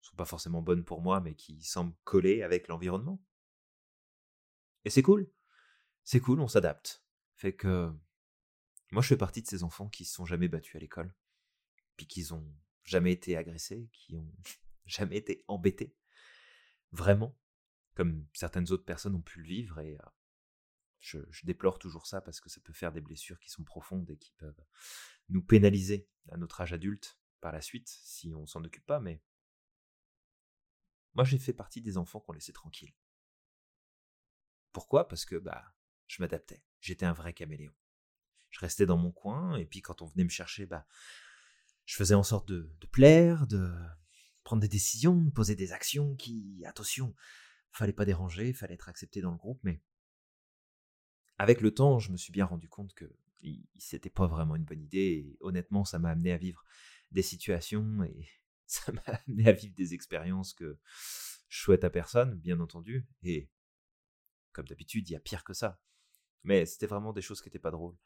sont 0.00 0.16
pas 0.16 0.24
forcément 0.24 0.62
bonnes 0.62 0.84
pour 0.84 1.02
moi, 1.02 1.20
mais 1.20 1.34
qui 1.34 1.62
semblent 1.62 1.94
coller 2.04 2.42
avec 2.42 2.68
l'environnement. 2.68 3.22
Et 4.84 4.90
c'est 4.90 5.02
cool. 5.02 5.30
C'est 6.04 6.20
cool, 6.20 6.40
on 6.40 6.48
s'adapte. 6.48 7.04
Fait 7.34 7.54
que 7.54 7.92
moi 8.92 9.02
je 9.02 9.08
fais 9.08 9.16
partie 9.16 9.42
de 9.42 9.48
ces 9.48 9.64
enfants 9.64 9.88
qui 9.88 10.04
se 10.04 10.14
sont 10.14 10.24
jamais 10.24 10.48
battus 10.48 10.76
à 10.76 10.78
l'école, 10.78 11.14
puis 11.96 12.06
qui 12.06 12.32
ont 12.32 12.50
jamais 12.84 13.12
été 13.12 13.36
agressés, 13.36 13.90
qui 13.92 14.16
ont 14.16 14.32
jamais 14.86 15.16
été 15.16 15.44
embêtés 15.48 15.94
vraiment, 16.92 17.36
comme 17.94 18.26
certaines 18.32 18.70
autres 18.72 18.84
personnes 18.84 19.16
ont 19.16 19.20
pu 19.20 19.40
le 19.40 19.46
vivre, 19.46 19.80
et 19.80 19.98
je, 21.00 21.18
déplore 21.44 21.78
toujours 21.78 22.06
ça 22.06 22.20
parce 22.20 22.40
que 22.40 22.48
ça 22.48 22.60
peut 22.60 22.72
faire 22.72 22.92
des 22.92 23.00
blessures 23.00 23.38
qui 23.38 23.50
sont 23.50 23.64
profondes 23.64 24.10
et 24.10 24.16
qui 24.16 24.32
peuvent 24.32 24.60
nous 25.28 25.42
pénaliser 25.42 26.08
à 26.30 26.36
notre 26.36 26.60
âge 26.60 26.72
adulte 26.72 27.18
par 27.40 27.52
la 27.52 27.60
suite 27.60 27.88
si 27.88 28.34
on 28.34 28.46
s'en 28.46 28.64
occupe 28.64 28.86
pas, 28.86 29.00
mais 29.00 29.22
moi 31.14 31.24
j'ai 31.24 31.38
fait 31.38 31.52
partie 31.52 31.80
des 31.80 31.96
enfants 31.96 32.20
qu'on 32.20 32.32
laissait 32.32 32.52
tranquilles. 32.52 32.94
Pourquoi? 34.72 35.08
Parce 35.08 35.24
que 35.24 35.36
bah 35.36 35.74
je 36.06 36.22
m'adaptais, 36.22 36.62
j'étais 36.80 37.06
un 37.06 37.12
vrai 37.12 37.32
caméléon. 37.32 37.74
Je 38.50 38.60
restais 38.60 38.86
dans 38.86 38.96
mon 38.96 39.12
coin 39.12 39.56
et 39.56 39.66
puis 39.66 39.82
quand 39.82 40.02
on 40.02 40.06
venait 40.06 40.24
me 40.24 40.30
chercher, 40.30 40.66
bah 40.66 40.86
je 41.84 41.96
faisais 41.96 42.14
en 42.14 42.22
sorte 42.22 42.48
de, 42.48 42.70
de 42.80 42.86
plaire, 42.86 43.46
de 43.46 43.72
prendre 44.44 44.60
des 44.60 44.68
décisions, 44.68 45.14
de 45.14 45.30
poser 45.30 45.54
des 45.54 45.72
actions 45.72 46.16
qui, 46.16 46.64
attention, 46.66 47.14
fallait 47.70 47.92
pas 47.92 48.04
déranger, 48.04 48.52
fallait 48.52 48.74
être 48.74 48.88
accepté 48.88 49.20
dans 49.20 49.30
le 49.30 49.36
groupe, 49.36 49.60
mais 49.62 49.82
avec 51.38 51.60
le 51.60 51.72
temps, 51.72 51.98
je 51.98 52.12
me 52.12 52.16
suis 52.16 52.32
bien 52.32 52.44
rendu 52.44 52.68
compte 52.68 52.94
que 52.94 53.06
c'était 53.78 54.10
pas 54.10 54.26
vraiment 54.26 54.56
une 54.56 54.64
bonne 54.64 54.82
idée, 54.82 54.98
et 54.98 55.36
honnêtement, 55.40 55.84
ça 55.84 55.98
m'a 55.98 56.10
amené 56.10 56.32
à 56.32 56.36
vivre 56.36 56.64
des 57.12 57.22
situations 57.22 58.02
et 58.02 58.28
ça 58.66 58.92
m'a 58.92 59.02
amené 59.26 59.48
à 59.48 59.52
vivre 59.52 59.74
des 59.74 59.94
expériences 59.94 60.52
que 60.52 60.78
je 61.48 61.60
souhaite 61.60 61.84
à 61.84 61.90
personne, 61.90 62.34
bien 62.34 62.60
entendu, 62.60 63.06
et 63.22 63.48
comme 64.52 64.66
d'habitude, 64.66 65.08
il 65.08 65.12
y 65.12 65.16
a 65.16 65.20
pire 65.20 65.44
que 65.44 65.54
ça. 65.54 65.80
Mais 66.42 66.66
c'était 66.66 66.86
vraiment 66.86 67.12
des 67.12 67.22
choses 67.22 67.40
qui 67.40 67.48
n'étaient 67.48 67.58
pas 67.58 67.70
drôles. 67.70 67.96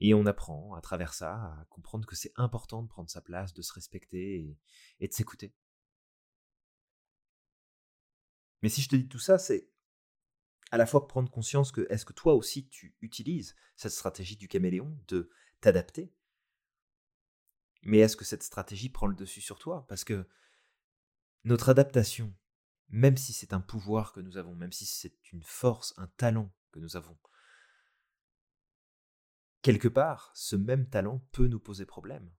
Et 0.00 0.14
on 0.14 0.26
apprend 0.26 0.74
à 0.74 0.80
travers 0.80 1.14
ça 1.14 1.34
à 1.34 1.66
comprendre 1.70 2.06
que 2.06 2.14
c'est 2.14 2.32
important 2.36 2.82
de 2.82 2.88
prendre 2.88 3.10
sa 3.10 3.20
place, 3.20 3.52
de 3.52 3.62
se 3.62 3.72
respecter 3.72 4.56
et, 5.00 5.08
de 5.08 5.12
s'écouter. 5.12 5.54
Mais 8.62 8.68
si 8.68 8.80
je 8.82 8.88
te 8.88 8.96
dis 8.96 9.08
tout 9.08 9.18
ça, 9.18 9.38
c'est 9.38 9.68
à 10.70 10.76
la 10.76 10.86
fois 10.86 11.06
prendre 11.08 11.30
conscience 11.30 11.72
que 11.72 11.86
est-ce 11.90 12.04
que 12.04 12.12
toi 12.12 12.34
aussi 12.34 12.68
tu 12.68 12.94
utilises 13.00 13.56
cette 13.76 13.92
stratégie 13.92 14.36
du 14.36 14.48
caméléon 14.48 14.98
de 15.08 15.30
t'adapter? 15.60 16.12
Mais 17.82 17.98
est-ce 17.98 18.16
que 18.16 18.24
cette 18.24 18.42
stratégie 18.42 18.88
prend 18.88 19.06
le 19.06 19.14
dessus 19.14 19.40
sur 19.40 19.58
toi? 19.58 19.86
Parce 19.88 20.04
que 20.04 20.26
notre 21.44 21.68
adaptation, 21.68 22.34
même 22.88 23.16
si 23.16 23.32
c'est 23.32 23.52
un 23.52 23.60
pouvoir 23.60 24.12
que 24.12 24.20
nous 24.20 24.36
avons, 24.36 24.54
même 24.54 24.72
si 24.72 24.84
c'est 24.86 25.16
une 25.32 25.42
force, 25.42 25.94
un 25.96 26.08
talent 26.08 26.52
que 26.72 26.80
nous 26.80 26.96
avons, 26.96 27.16
quelque 29.62 29.88
part, 29.88 30.30
ce 30.34 30.56
même 30.56 30.88
talent 30.88 31.24
peut 31.32 31.46
nous 31.46 31.60
poser 31.60 31.86
problème. 31.86 32.30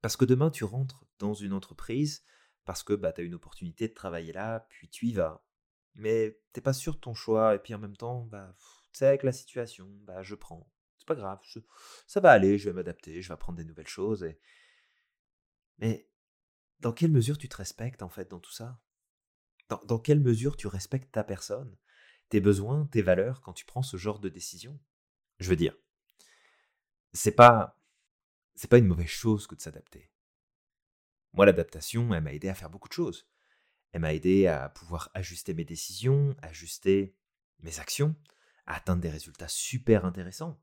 Parce 0.00 0.16
que 0.16 0.24
demain, 0.24 0.50
tu 0.50 0.64
rentres 0.64 1.04
dans 1.18 1.34
une 1.34 1.52
entreprise 1.52 2.24
parce 2.64 2.82
que 2.82 2.92
bah, 2.92 3.12
tu 3.12 3.20
as 3.20 3.24
une 3.24 3.34
opportunité 3.34 3.88
de 3.88 3.94
travailler 3.94 4.32
là, 4.32 4.66
puis 4.70 4.88
tu 4.88 5.06
y 5.06 5.12
vas. 5.12 5.44
Mais 5.94 6.38
t'es 6.52 6.60
pas 6.60 6.72
sûr 6.72 6.94
de 6.94 7.00
ton 7.00 7.14
choix, 7.14 7.54
et 7.54 7.58
puis 7.58 7.74
en 7.74 7.78
même 7.78 7.96
temps, 7.96 8.24
bah, 8.30 8.54
sais, 8.92 9.06
avec 9.06 9.22
la 9.22 9.32
situation, 9.32 9.88
bah, 10.02 10.22
je 10.22 10.34
prends. 10.34 10.70
C'est 10.98 11.06
pas 11.06 11.14
grave, 11.14 11.40
ça 12.06 12.20
va 12.20 12.30
aller, 12.30 12.58
je 12.58 12.68
vais 12.68 12.74
m'adapter, 12.74 13.22
je 13.22 13.28
vais 13.28 13.34
apprendre 13.34 13.56
des 13.56 13.64
nouvelles 13.64 13.88
choses. 13.88 14.28
Mais 15.78 16.06
dans 16.80 16.92
quelle 16.92 17.10
mesure 17.10 17.38
tu 17.38 17.48
te 17.48 17.56
respectes 17.56 18.02
en 18.02 18.10
fait 18.10 18.30
dans 18.30 18.38
tout 18.38 18.52
ça? 18.52 18.78
Dans, 19.70 19.80
dans 19.86 19.98
quelle 19.98 20.20
mesure 20.20 20.56
tu 20.56 20.66
respectes 20.66 21.10
ta 21.10 21.24
personne, 21.24 21.74
tes 22.28 22.40
besoins, 22.40 22.86
tes 22.86 23.00
valeurs 23.00 23.40
quand 23.40 23.54
tu 23.54 23.64
prends 23.64 23.82
ce 23.82 23.96
genre 23.96 24.18
de 24.18 24.28
décision? 24.28 24.78
Je 25.38 25.48
veux 25.48 25.56
dire, 25.56 25.74
c'est 27.14 27.34
pas 27.34 27.78
c'est 28.54 28.68
pas 28.68 28.78
une 28.78 28.86
mauvaise 28.86 29.06
chose 29.06 29.46
que 29.46 29.54
de 29.54 29.60
s'adapter. 29.62 30.10
Moi, 31.32 31.46
l'adaptation, 31.46 32.12
elle 32.12 32.22
m'a 32.22 32.34
aidé 32.34 32.50
à 32.50 32.54
faire 32.54 32.68
beaucoup 32.68 32.88
de 32.88 32.92
choses. 32.92 33.29
Elle 33.92 34.02
m'a 34.02 34.14
aidé 34.14 34.46
à 34.46 34.68
pouvoir 34.68 35.10
ajuster 35.14 35.54
mes 35.54 35.64
décisions, 35.64 36.36
ajuster 36.42 37.16
mes 37.60 37.80
actions, 37.80 38.14
à 38.66 38.76
atteindre 38.76 39.02
des 39.02 39.10
résultats 39.10 39.48
super 39.48 40.04
intéressants, 40.04 40.62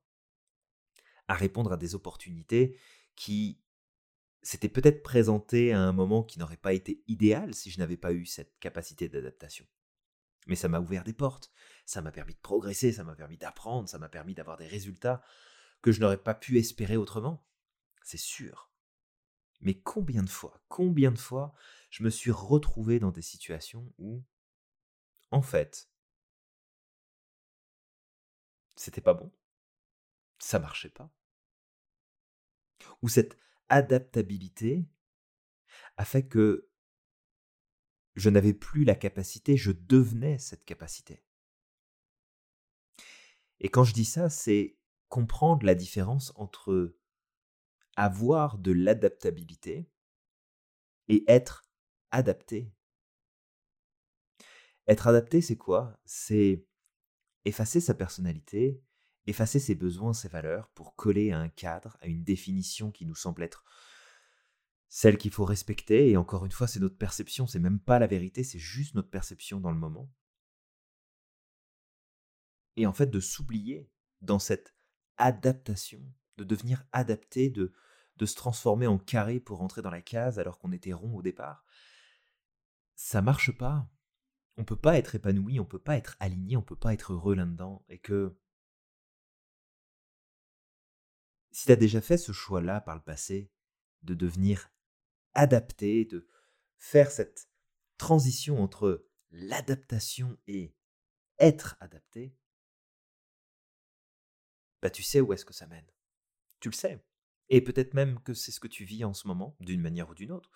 à 1.27 1.35
répondre 1.35 1.73
à 1.73 1.77
des 1.77 1.93
opportunités 1.93 2.77
qui 3.15 3.61
s'étaient 4.41 4.69
peut-être 4.69 5.03
présentées 5.03 5.73
à 5.73 5.81
un 5.81 5.91
moment 5.91 6.23
qui 6.23 6.39
n'aurait 6.39 6.55
pas 6.55 6.73
été 6.73 7.03
idéal 7.07 7.53
si 7.53 7.69
je 7.69 7.79
n'avais 7.79 7.97
pas 7.97 8.13
eu 8.13 8.25
cette 8.25 8.57
capacité 8.59 9.09
d'adaptation. 9.09 9.65
Mais 10.47 10.55
ça 10.55 10.69
m'a 10.69 10.79
ouvert 10.79 11.03
des 11.03 11.13
portes, 11.13 11.51
ça 11.85 12.01
m'a 12.01 12.11
permis 12.11 12.33
de 12.33 12.39
progresser, 12.39 12.93
ça 12.93 13.03
m'a 13.03 13.15
permis 13.15 13.37
d'apprendre, 13.37 13.89
ça 13.89 13.99
m'a 13.99 14.07
permis 14.07 14.33
d'avoir 14.33 14.55
des 14.55 14.67
résultats 14.67 15.21
que 15.81 15.91
je 15.91 15.99
n'aurais 15.99 16.23
pas 16.23 16.33
pu 16.33 16.57
espérer 16.57 16.95
autrement. 16.95 17.45
C'est 18.03 18.17
sûr. 18.17 18.71
Mais 19.59 19.79
combien 19.79 20.23
de 20.23 20.29
fois, 20.29 20.61
combien 20.67 21.11
de 21.11 21.17
fois 21.17 21.53
je 21.89 22.03
me 22.03 22.09
suis 22.09 22.31
retrouvé 22.31 22.99
dans 22.99 23.11
des 23.11 23.21
situations 23.21 23.91
où, 23.97 24.23
en 25.31 25.41
fait, 25.41 25.89
c'était 28.75 29.01
pas 29.01 29.13
bon, 29.13 29.31
ça 30.37 30.59
marchait 30.59 30.89
pas, 30.89 31.11
où 33.01 33.09
cette 33.09 33.37
adaptabilité 33.69 34.85
a 35.97 36.05
fait 36.05 36.27
que 36.27 36.69
je 38.15 38.29
n'avais 38.29 38.53
plus 38.53 38.83
la 38.83 38.95
capacité, 38.95 39.57
je 39.57 39.71
devenais 39.71 40.39
cette 40.39 40.65
capacité. 40.65 41.23
Et 43.59 43.69
quand 43.69 43.83
je 43.83 43.93
dis 43.93 44.05
ça, 44.05 44.29
c'est 44.29 44.77
comprendre 45.09 45.65
la 45.65 45.75
différence 45.75 46.31
entre 46.35 46.95
avoir 47.97 48.59
de 48.59 48.71
l'adaptabilité 48.71 49.89
et 51.09 51.25
être 51.27 51.67
adapté. 52.11 52.71
Être 54.87 55.07
adapté, 55.07 55.41
c'est 55.41 55.57
quoi? 55.57 55.99
C'est 56.05 56.65
effacer 57.43 57.81
sa 57.81 57.93
personnalité, 57.93 58.81
effacer 59.25 59.59
ses 59.59 59.75
besoins, 59.75 60.13
ses 60.13 60.29
valeurs 60.29 60.69
pour 60.69 60.95
coller 60.95 61.31
à 61.31 61.39
un 61.39 61.49
cadre, 61.49 61.97
à 61.99 62.07
une 62.07 62.23
définition 62.23 62.91
qui 62.91 63.05
nous 63.05 63.15
semble 63.15 63.43
être 63.43 63.65
celle 64.89 65.17
qu'il 65.17 65.31
faut 65.31 65.43
respecter. 65.43 66.09
Et 66.09 66.17
encore 66.17 66.45
une 66.45 66.51
fois, 66.51 66.67
c'est 66.67 66.79
notre 66.79 66.97
perception, 66.97 67.47
c'est 67.47 67.59
même 67.59 67.79
pas 67.79 67.99
la 67.99 68.07
vérité, 68.07 68.43
c'est 68.43 68.59
juste 68.59 68.95
notre 68.95 69.09
perception 69.09 69.59
dans 69.59 69.71
le 69.71 69.77
moment. 69.77 70.09
Et 72.75 72.85
en 72.85 72.93
fait, 72.93 73.07
de 73.07 73.19
s'oublier 73.19 73.89
dans 74.21 74.39
cette 74.39 74.75
adaptation, 75.17 76.01
de 76.37 76.43
devenir 76.43 76.85
adapté, 76.91 77.49
de 77.49 77.73
de 78.17 78.25
se 78.25 78.35
transformer 78.35 78.87
en 78.87 78.97
carré 78.97 79.39
pour 79.39 79.59
rentrer 79.59 79.81
dans 79.81 79.91
la 79.91 80.01
case 80.01 80.39
alors 80.39 80.57
qu'on 80.59 80.71
était 80.71 80.93
rond 80.93 81.17
au 81.17 81.21
départ. 81.21 81.63
Ça 82.95 83.21
marche 83.21 83.51
pas. 83.51 83.89
On 84.57 84.63
peut 84.63 84.75
pas 84.75 84.97
être 84.97 85.15
épanoui, 85.15 85.59
on 85.59 85.65
peut 85.65 85.79
pas 85.79 85.97
être 85.97 86.15
aligné, 86.19 86.57
on 86.57 86.63
peut 86.63 86.75
pas 86.75 86.93
être 86.93 87.13
heureux 87.13 87.35
là-dedans. 87.35 87.85
Et 87.89 87.99
que 87.99 88.35
si 91.51 91.65
tu 91.65 91.71
as 91.71 91.75
déjà 91.75 92.01
fait 92.01 92.17
ce 92.17 92.31
choix-là 92.31 92.81
par 92.81 92.95
le 92.95 93.01
passé, 93.01 93.51
de 94.01 94.13
devenir 94.13 94.71
adapté, 95.33 96.05
de 96.05 96.27
faire 96.77 97.11
cette 97.11 97.49
transition 97.97 98.61
entre 98.61 99.05
l'adaptation 99.31 100.37
et 100.47 100.75
être 101.39 101.75
adapté, 101.79 102.35
bah 104.81 104.89
tu 104.89 105.03
sais 105.03 105.21
où 105.21 105.33
est-ce 105.33 105.45
que 105.45 105.53
ça 105.53 105.67
mène. 105.67 105.87
Tu 106.59 106.69
le 106.69 106.75
sais. 106.75 107.03
Et 107.49 107.61
peut-être 107.61 107.93
même 107.93 108.19
que 108.21 108.33
c'est 108.33 108.51
ce 108.51 108.59
que 108.59 108.67
tu 108.67 108.83
vis 108.83 109.05
en 109.05 109.13
ce 109.13 109.27
moment, 109.27 109.55
d'une 109.59 109.81
manière 109.81 110.09
ou 110.09 110.15
d'une 110.15 110.31
autre, 110.31 110.51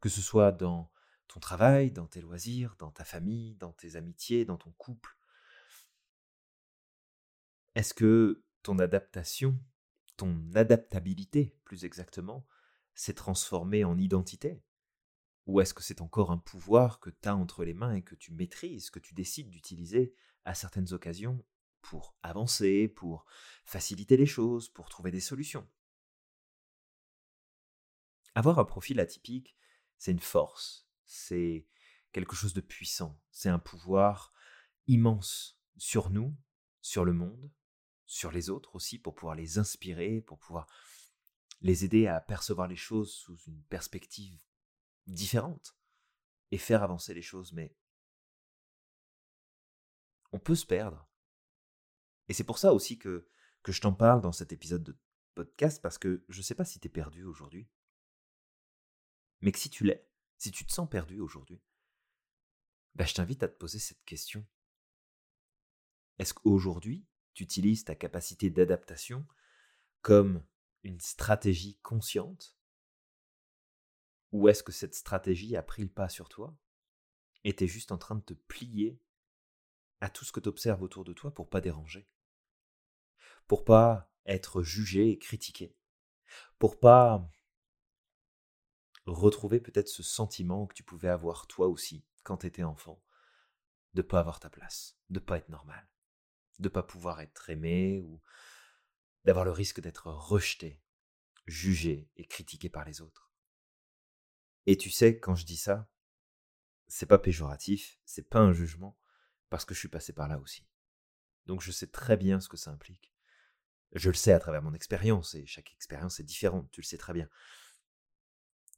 que 0.00 0.08
ce 0.08 0.20
soit 0.20 0.52
dans 0.52 0.90
ton 1.28 1.40
travail, 1.40 1.90
dans 1.90 2.06
tes 2.06 2.20
loisirs, 2.20 2.76
dans 2.78 2.90
ta 2.90 3.04
famille, 3.04 3.54
dans 3.56 3.72
tes 3.72 3.96
amitiés, 3.96 4.44
dans 4.44 4.58
ton 4.58 4.72
couple. 4.72 5.16
Est-ce 7.74 7.94
que 7.94 8.44
ton 8.62 8.78
adaptation, 8.78 9.58
ton 10.16 10.38
adaptabilité 10.54 11.56
plus 11.64 11.84
exactement, 11.84 12.46
s'est 12.94 13.14
transformée 13.14 13.84
en 13.84 13.98
identité? 13.98 14.62
Ou 15.46 15.60
est-ce 15.60 15.74
que 15.74 15.82
c'est 15.82 16.00
encore 16.00 16.30
un 16.30 16.38
pouvoir 16.38 17.00
que 17.00 17.10
tu 17.10 17.28
as 17.28 17.36
entre 17.36 17.64
les 17.64 17.74
mains 17.74 17.94
et 17.94 18.02
que 18.02 18.14
tu 18.14 18.32
maîtrises, 18.32 18.90
que 18.90 18.98
tu 18.98 19.14
décides 19.14 19.50
d'utiliser 19.50 20.14
à 20.44 20.54
certaines 20.54 20.92
occasions 20.92 21.44
pour 21.82 22.14
avancer, 22.22 22.88
pour 22.88 23.26
faciliter 23.64 24.16
les 24.16 24.26
choses, 24.26 24.68
pour 24.68 24.88
trouver 24.88 25.10
des 25.10 25.20
solutions? 25.20 25.66
Avoir 28.34 28.58
un 28.58 28.64
profil 28.64 29.00
atypique, 29.00 29.56
c'est 29.96 30.10
une 30.12 30.20
force, 30.20 30.88
c'est 31.04 31.66
quelque 32.12 32.36
chose 32.36 32.54
de 32.54 32.60
puissant, 32.60 33.20
c'est 33.30 33.48
un 33.48 33.58
pouvoir 33.58 34.32
immense 34.86 35.60
sur 35.76 36.10
nous, 36.10 36.36
sur 36.80 37.04
le 37.04 37.12
monde, 37.12 37.50
sur 38.06 38.30
les 38.30 38.50
autres 38.50 38.74
aussi, 38.74 38.98
pour 38.98 39.14
pouvoir 39.14 39.34
les 39.34 39.58
inspirer, 39.58 40.20
pour 40.20 40.38
pouvoir 40.38 40.66
les 41.60 41.84
aider 41.84 42.06
à 42.06 42.20
percevoir 42.20 42.68
les 42.68 42.76
choses 42.76 43.12
sous 43.12 43.36
une 43.46 43.62
perspective 43.64 44.44
différente 45.06 45.76
et 46.50 46.58
faire 46.58 46.82
avancer 46.82 47.14
les 47.14 47.22
choses. 47.22 47.52
Mais 47.52 47.76
on 50.32 50.38
peut 50.38 50.54
se 50.54 50.66
perdre. 50.66 51.08
Et 52.28 52.34
c'est 52.34 52.44
pour 52.44 52.58
ça 52.58 52.72
aussi 52.72 52.98
que, 52.98 53.28
que 53.62 53.72
je 53.72 53.80
t'en 53.80 53.92
parle 53.92 54.20
dans 54.20 54.32
cet 54.32 54.52
épisode 54.52 54.82
de 54.82 54.98
podcast, 55.34 55.82
parce 55.82 55.98
que 55.98 56.24
je 56.28 56.38
ne 56.38 56.42
sais 56.42 56.54
pas 56.54 56.64
si 56.64 56.80
tu 56.80 56.86
es 56.86 56.90
perdu 56.90 57.24
aujourd'hui. 57.24 57.68
Mais 59.44 59.52
que 59.52 59.58
si 59.58 59.68
tu 59.68 59.84
l'es, 59.84 60.08
si 60.38 60.50
tu 60.50 60.64
te 60.64 60.72
sens 60.72 60.88
perdu 60.88 61.20
aujourd'hui, 61.20 61.60
bah, 62.94 63.04
je 63.04 63.12
t'invite 63.12 63.42
à 63.42 63.48
te 63.48 63.58
poser 63.58 63.78
cette 63.78 64.02
question. 64.06 64.46
Est-ce 66.18 66.32
qu'aujourd'hui, 66.32 67.04
tu 67.34 67.42
utilises 67.42 67.84
ta 67.84 67.94
capacité 67.94 68.48
d'adaptation 68.48 69.26
comme 70.00 70.42
une 70.82 70.98
stratégie 70.98 71.78
consciente? 71.82 72.56
Ou 74.32 74.48
est-ce 74.48 74.62
que 74.62 74.72
cette 74.72 74.94
stratégie 74.94 75.56
a 75.56 75.62
pris 75.62 75.82
le 75.82 75.90
pas 75.90 76.08
sur 76.08 76.30
toi 76.30 76.56
et 77.44 77.54
tu 77.54 77.64
es 77.64 77.68
juste 77.68 77.92
en 77.92 77.98
train 77.98 78.14
de 78.14 78.22
te 78.22 78.32
plier 78.32 78.98
à 80.00 80.08
tout 80.08 80.24
ce 80.24 80.32
que 80.32 80.40
tu 80.40 80.48
observes 80.48 80.80
autour 80.80 81.04
de 81.04 81.12
toi 81.12 81.34
pour 81.34 81.50
pas 81.50 81.60
déranger? 81.60 82.08
Pour 83.46 83.66
pas 83.66 84.10
être 84.24 84.62
jugé 84.62 85.10
et 85.10 85.18
critiqué? 85.18 85.76
Pour 86.58 86.80
pas 86.80 87.30
retrouver 89.12 89.60
peut-être 89.60 89.88
ce 89.88 90.02
sentiment 90.02 90.66
que 90.66 90.74
tu 90.74 90.82
pouvais 90.82 91.08
avoir 91.08 91.46
toi 91.46 91.68
aussi 91.68 92.04
quand 92.22 92.38
tu 92.38 92.46
étais 92.46 92.62
enfant, 92.62 93.02
de 93.94 94.02
pas 94.02 94.20
avoir 94.20 94.40
ta 94.40 94.50
place, 94.50 94.96
de 95.10 95.18
pas 95.18 95.38
être 95.38 95.48
normal, 95.48 95.88
de 96.58 96.68
pas 96.68 96.82
pouvoir 96.82 97.20
être 97.20 97.50
aimé 97.50 98.00
ou 98.00 98.20
d'avoir 99.24 99.44
le 99.44 99.50
risque 99.50 99.80
d'être 99.80 100.06
rejeté, 100.06 100.82
jugé 101.46 102.10
et 102.16 102.26
critiqué 102.26 102.68
par 102.68 102.84
les 102.84 103.00
autres. 103.00 103.30
Et 104.66 104.76
tu 104.76 104.90
sais, 104.90 105.18
quand 105.18 105.34
je 105.34 105.44
dis 105.44 105.56
ça, 105.56 105.90
c'est 106.86 107.06
pas 107.06 107.18
péjoratif, 107.18 107.98
c'est 108.04 108.28
pas 108.28 108.40
un 108.40 108.52
jugement, 108.52 108.98
parce 109.50 109.64
que 109.64 109.74
je 109.74 109.78
suis 109.78 109.88
passé 109.88 110.12
par 110.12 110.28
là 110.28 110.38
aussi. 110.38 110.66
Donc 111.46 111.60
je 111.60 111.70
sais 111.70 111.86
très 111.86 112.16
bien 112.16 112.40
ce 112.40 112.48
que 112.48 112.56
ça 112.56 112.70
implique. 112.70 113.12
Je 113.92 114.08
le 114.08 114.14
sais 114.14 114.32
à 114.32 114.40
travers 114.40 114.62
mon 114.62 114.74
expérience, 114.74 115.34
et 115.34 115.46
chaque 115.46 115.72
expérience 115.72 116.18
est 116.20 116.24
différente, 116.24 116.70
tu 116.70 116.80
le 116.80 116.86
sais 116.86 116.98
très 116.98 117.12
bien. 117.12 117.28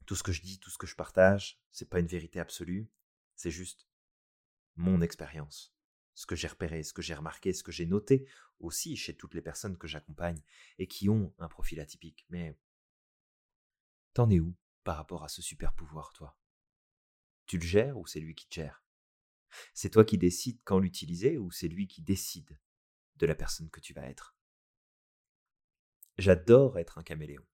Tout 0.06 0.14
ce 0.14 0.22
que 0.22 0.32
je 0.32 0.42
dis, 0.42 0.58
tout 0.60 0.70
ce 0.70 0.78
que 0.78 0.86
je 0.86 0.94
partage, 0.94 1.60
c'est 1.72 1.88
pas 1.88 1.98
une 1.98 2.06
vérité 2.06 2.38
absolue, 2.40 2.88
c'est 3.34 3.50
juste 3.50 3.88
mon 4.76 5.00
expérience, 5.00 5.74
ce 6.14 6.26
que 6.26 6.36
j'ai 6.36 6.48
repéré, 6.48 6.82
ce 6.82 6.92
que 6.92 7.02
j'ai 7.02 7.14
remarqué, 7.14 7.52
ce 7.52 7.64
que 7.64 7.72
j'ai 7.72 7.86
noté 7.86 8.28
aussi 8.60 8.96
chez 8.96 9.16
toutes 9.16 9.34
les 9.34 9.42
personnes 9.42 9.76
que 9.76 9.88
j'accompagne 9.88 10.40
et 10.78 10.86
qui 10.86 11.08
ont 11.08 11.34
un 11.38 11.48
profil 11.48 11.80
atypique. 11.80 12.24
Mais 12.30 12.56
t'en 14.14 14.30
es 14.30 14.38
où 14.38 14.54
par 14.84 14.96
rapport 14.96 15.24
à 15.24 15.28
ce 15.28 15.42
super 15.42 15.74
pouvoir, 15.74 16.12
toi? 16.12 16.38
Tu 17.46 17.58
le 17.58 17.64
gères 17.64 17.98
ou 17.98 18.06
c'est 18.06 18.20
lui 18.20 18.34
qui 18.34 18.46
te 18.48 18.54
gère? 18.54 18.84
C'est 19.74 19.90
toi 19.90 20.04
qui 20.04 20.18
décides 20.18 20.60
quand 20.64 20.78
l'utiliser 20.78 21.36
ou 21.38 21.50
c'est 21.50 21.68
lui 21.68 21.88
qui 21.88 22.02
décide 22.02 22.58
de 23.16 23.26
la 23.26 23.34
personne 23.34 23.70
que 23.70 23.80
tu 23.80 23.92
vas 23.92 24.08
être? 24.08 24.36
J'adore 26.18 26.78
être 26.78 26.98
un 26.98 27.02
caméléon. 27.02 27.44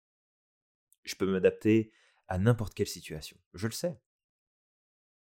Je 1.05 1.15
peux 1.15 1.31
m'adapter 1.31 1.93
à 2.33 2.39
n'importe 2.39 2.73
quelle 2.73 2.89
situation. 2.89 3.39
Je 3.53 3.67
le 3.67 3.75
sais. 3.75 4.01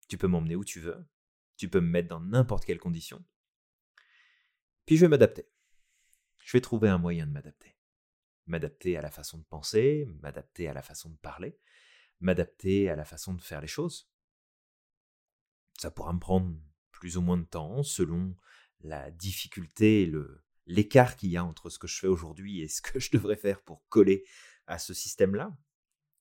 Tu 0.08 0.18
peux 0.18 0.26
m'emmener 0.26 0.56
où 0.56 0.64
tu 0.64 0.78
veux. 0.78 1.08
Tu 1.56 1.70
peux 1.70 1.80
me 1.80 1.88
mettre 1.88 2.10
dans 2.10 2.20
n'importe 2.20 2.66
quelle 2.66 2.78
condition. 2.78 3.24
Puis 4.84 4.98
je 4.98 5.06
vais 5.06 5.08
m'adapter. 5.08 5.48
Je 6.44 6.52
vais 6.52 6.60
trouver 6.60 6.90
un 6.90 6.98
moyen 6.98 7.26
de 7.26 7.32
m'adapter. 7.32 7.78
M'adapter 8.44 8.98
à 8.98 9.00
la 9.00 9.10
façon 9.10 9.38
de 9.38 9.44
penser, 9.44 10.06
m'adapter 10.20 10.68
à 10.68 10.74
la 10.74 10.82
façon 10.82 11.08
de 11.08 11.16
parler, 11.16 11.58
m'adapter 12.20 12.90
à 12.90 12.96
la 12.96 13.06
façon 13.06 13.32
de 13.32 13.40
faire 13.40 13.62
les 13.62 13.68
choses. 13.68 14.10
Ça 15.78 15.90
pourra 15.90 16.12
me 16.12 16.20
prendre 16.20 16.54
plus 16.90 17.16
ou 17.16 17.22
moins 17.22 17.38
de 17.38 17.46
temps 17.46 17.82
selon 17.82 18.36
la 18.80 19.10
difficulté 19.10 20.04
le, 20.04 20.44
l'écart 20.66 21.16
qu'il 21.16 21.30
y 21.30 21.38
a 21.38 21.44
entre 21.44 21.70
ce 21.70 21.78
que 21.78 21.88
je 21.88 22.00
fais 22.00 22.06
aujourd'hui 22.06 22.60
et 22.60 22.68
ce 22.68 22.82
que 22.82 23.00
je 23.00 23.10
devrais 23.10 23.36
faire 23.36 23.62
pour 23.62 23.88
coller 23.88 24.26
à 24.66 24.78
ce 24.78 24.92
système-là 24.92 25.56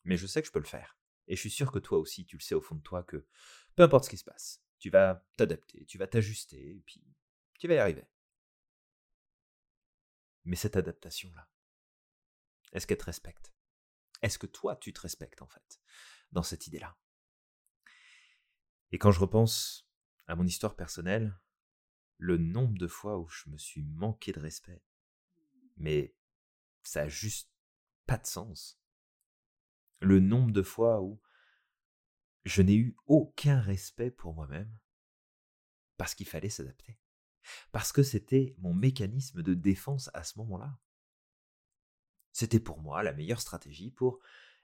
mais 0.07 0.15
je 0.15 0.25
sais 0.25 0.41
que 0.41 0.47
je 0.47 0.53
peux 0.53 0.59
le 0.59 0.65
faire. 0.65 0.97
Et 1.27 1.35
je 1.35 1.41
suis 1.41 1.51
sûr 1.51 1.71
que 1.71 1.79
toi 1.79 1.99
aussi, 1.99 2.25
tu 2.25 2.37
le 2.37 2.41
sais 2.41 2.55
au 2.55 2.61
fond 2.61 2.75
de 2.75 2.81
toi 2.81 3.03
que 3.03 3.27
peu 3.75 3.83
importe 3.83 4.05
ce 4.05 4.09
qui 4.09 4.17
se 4.17 4.23
passe, 4.23 4.63
tu 4.79 4.89
vas 4.89 5.25
t'adapter, 5.35 5.85
tu 5.85 5.97
vas 5.97 6.07
t'ajuster, 6.07 6.77
et 6.77 6.81
puis 6.85 7.03
tu 7.59 7.67
vas 7.67 7.73
y 7.73 7.77
arriver. 7.77 8.07
Mais 10.45 10.55
cette 10.55 10.77
adaptation-là, 10.77 11.49
est-ce 12.71 12.87
qu'elle 12.87 12.97
te 12.97 13.03
respecte? 13.03 13.53
Est-ce 14.21 14.39
que 14.39 14.47
toi, 14.47 14.77
tu 14.77 14.93
te 14.93 15.01
respectes 15.01 15.41
en 15.41 15.47
fait, 15.47 15.81
dans 16.31 16.43
cette 16.43 16.67
idée-là? 16.67 16.97
Et 18.91 18.97
quand 18.97 19.11
je 19.11 19.19
repense 19.19 19.89
à 20.25 20.35
mon 20.35 20.45
histoire 20.45 20.77
personnelle, 20.77 21.37
le 22.17 22.37
nombre 22.37 22.77
de 22.77 22.87
fois 22.87 23.19
où 23.19 23.27
je 23.27 23.49
me 23.49 23.57
suis 23.57 23.83
manqué 23.83 24.31
de 24.31 24.39
respect, 24.39 24.81
mais 25.75 26.15
ça 26.83 27.01
a 27.01 27.07
juste 27.09 27.51
pas 28.05 28.17
de 28.17 28.25
sens 28.25 28.79
le 29.99 30.19
nombre 30.19 30.51
de 30.51 30.63
fois 30.63 31.01
où 31.01 31.21
je 32.45 32.61
n'ai 32.61 32.75
eu 32.75 32.95
aucun 33.05 33.59
respect 33.59 34.11
pour 34.11 34.33
moi-même 34.33 34.71
parce 35.97 36.15
qu'il 36.15 36.27
fallait 36.27 36.49
s'adapter. 36.49 36.99
Parce 37.71 37.91
que 37.91 38.03
c'était 38.03 38.55
mon 38.59 38.73
mécanisme 38.73 39.41
de 39.41 39.53
défense 39.53 40.09
à 40.13 40.23
ce 40.23 40.37
moment-là. 40.39 40.77
C'était 42.31 42.59
pour 42.59 42.81
moi 42.81 43.03
la 43.03 43.13
meilleure 43.13 43.41
stratégie 43.41 43.91
pour 43.91 44.19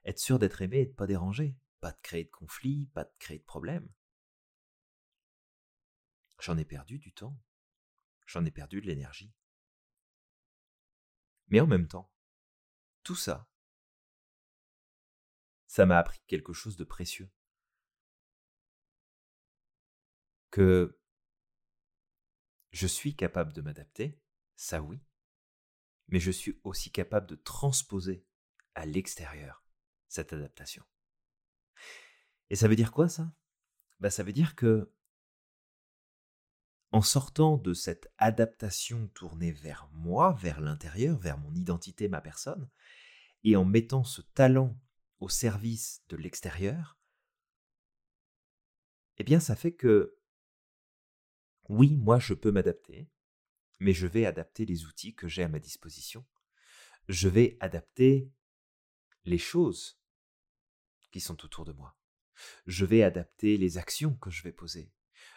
être 0.05 0.19
sûr 0.19 0.37
d'être 0.37 0.61
aimé 0.61 0.79
et 0.79 0.85
de 0.85 0.93
pas 0.93 1.07
déranger, 1.07 1.57
pas 1.79 1.91
de 1.91 1.99
créer 2.01 2.25
de 2.25 2.29
conflits, 2.29 2.87
pas 2.93 3.03
de 3.03 3.13
créer 3.19 3.39
de 3.39 3.43
problèmes. 3.43 3.89
J'en 6.39 6.57
ai 6.57 6.65
perdu 6.65 6.99
du 6.99 7.13
temps, 7.13 7.41
j'en 8.25 8.45
ai 8.45 8.51
perdu 8.51 8.81
de 8.81 8.87
l'énergie. 8.87 9.33
Mais 11.47 11.59
en 11.61 11.67
même 11.67 11.87
temps, 11.87 12.11
tout 13.03 13.15
ça, 13.15 13.49
ça 15.73 15.87
m'a 15.87 15.97
appris 15.97 16.19
quelque 16.27 16.53
chose 16.53 16.77
de 16.77 16.83
précieux. 16.83 17.31
Que 20.51 20.99
je 22.69 22.85
suis 22.85 23.15
capable 23.15 23.53
de 23.53 23.61
m'adapter, 23.61 24.21
ça 24.55 24.83
oui, 24.83 25.01
mais 26.09 26.19
je 26.19 26.29
suis 26.29 26.61
aussi 26.63 26.91
capable 26.91 27.25
de 27.25 27.33
transposer 27.33 28.23
à 28.75 28.85
l'extérieur 28.85 29.65
cette 30.09 30.31
adaptation. 30.31 30.85
Et 32.51 32.55
ça 32.55 32.67
veut 32.67 32.75
dire 32.75 32.91
quoi 32.91 33.09
ça? 33.09 33.33
Bah, 33.99 34.11
Ça 34.11 34.21
veut 34.21 34.31
dire 34.31 34.55
que 34.55 34.93
en 36.91 37.01
sortant 37.01 37.57
de 37.57 37.73
cette 37.73 38.13
adaptation 38.19 39.07
tournée 39.15 39.51
vers 39.51 39.89
moi, 39.91 40.33
vers 40.33 40.61
l'intérieur, 40.61 41.17
vers 41.17 41.39
mon 41.39 41.55
identité, 41.55 42.09
ma 42.09 42.21
personne, 42.21 42.69
et 43.43 43.55
en 43.55 43.65
mettant 43.65 44.03
ce 44.03 44.21
talent 44.21 44.79
au 45.23 45.29
service 45.29 46.03
de 46.09 46.17
l'extérieur, 46.17 46.99
eh 49.17 49.23
bien 49.23 49.39
ça 49.39 49.55
fait 49.55 49.73
que 49.73 50.19
oui, 51.69 51.95
moi 51.95 52.19
je 52.19 52.33
peux 52.33 52.51
m'adapter, 52.51 53.09
mais 53.79 53.93
je 53.93 54.05
vais 54.05 54.25
adapter 54.25 54.65
les 54.65 54.83
outils 54.83 55.15
que 55.15 55.29
j'ai 55.29 55.43
à 55.43 55.47
ma 55.47 55.59
disposition. 55.59 56.25
Je 57.07 57.29
vais 57.29 57.55
adapter 57.61 58.33
les 59.23 59.37
choses 59.37 59.97
qui 61.09 61.21
sont 61.21 61.45
autour 61.45 61.63
de 61.63 61.71
moi. 61.71 61.97
Je 62.65 62.83
vais 62.83 63.01
adapter 63.01 63.57
les 63.57 63.77
actions 63.77 64.17
que 64.17 64.29
je 64.29 64.43
vais 64.43 64.51
poser. 64.51 64.91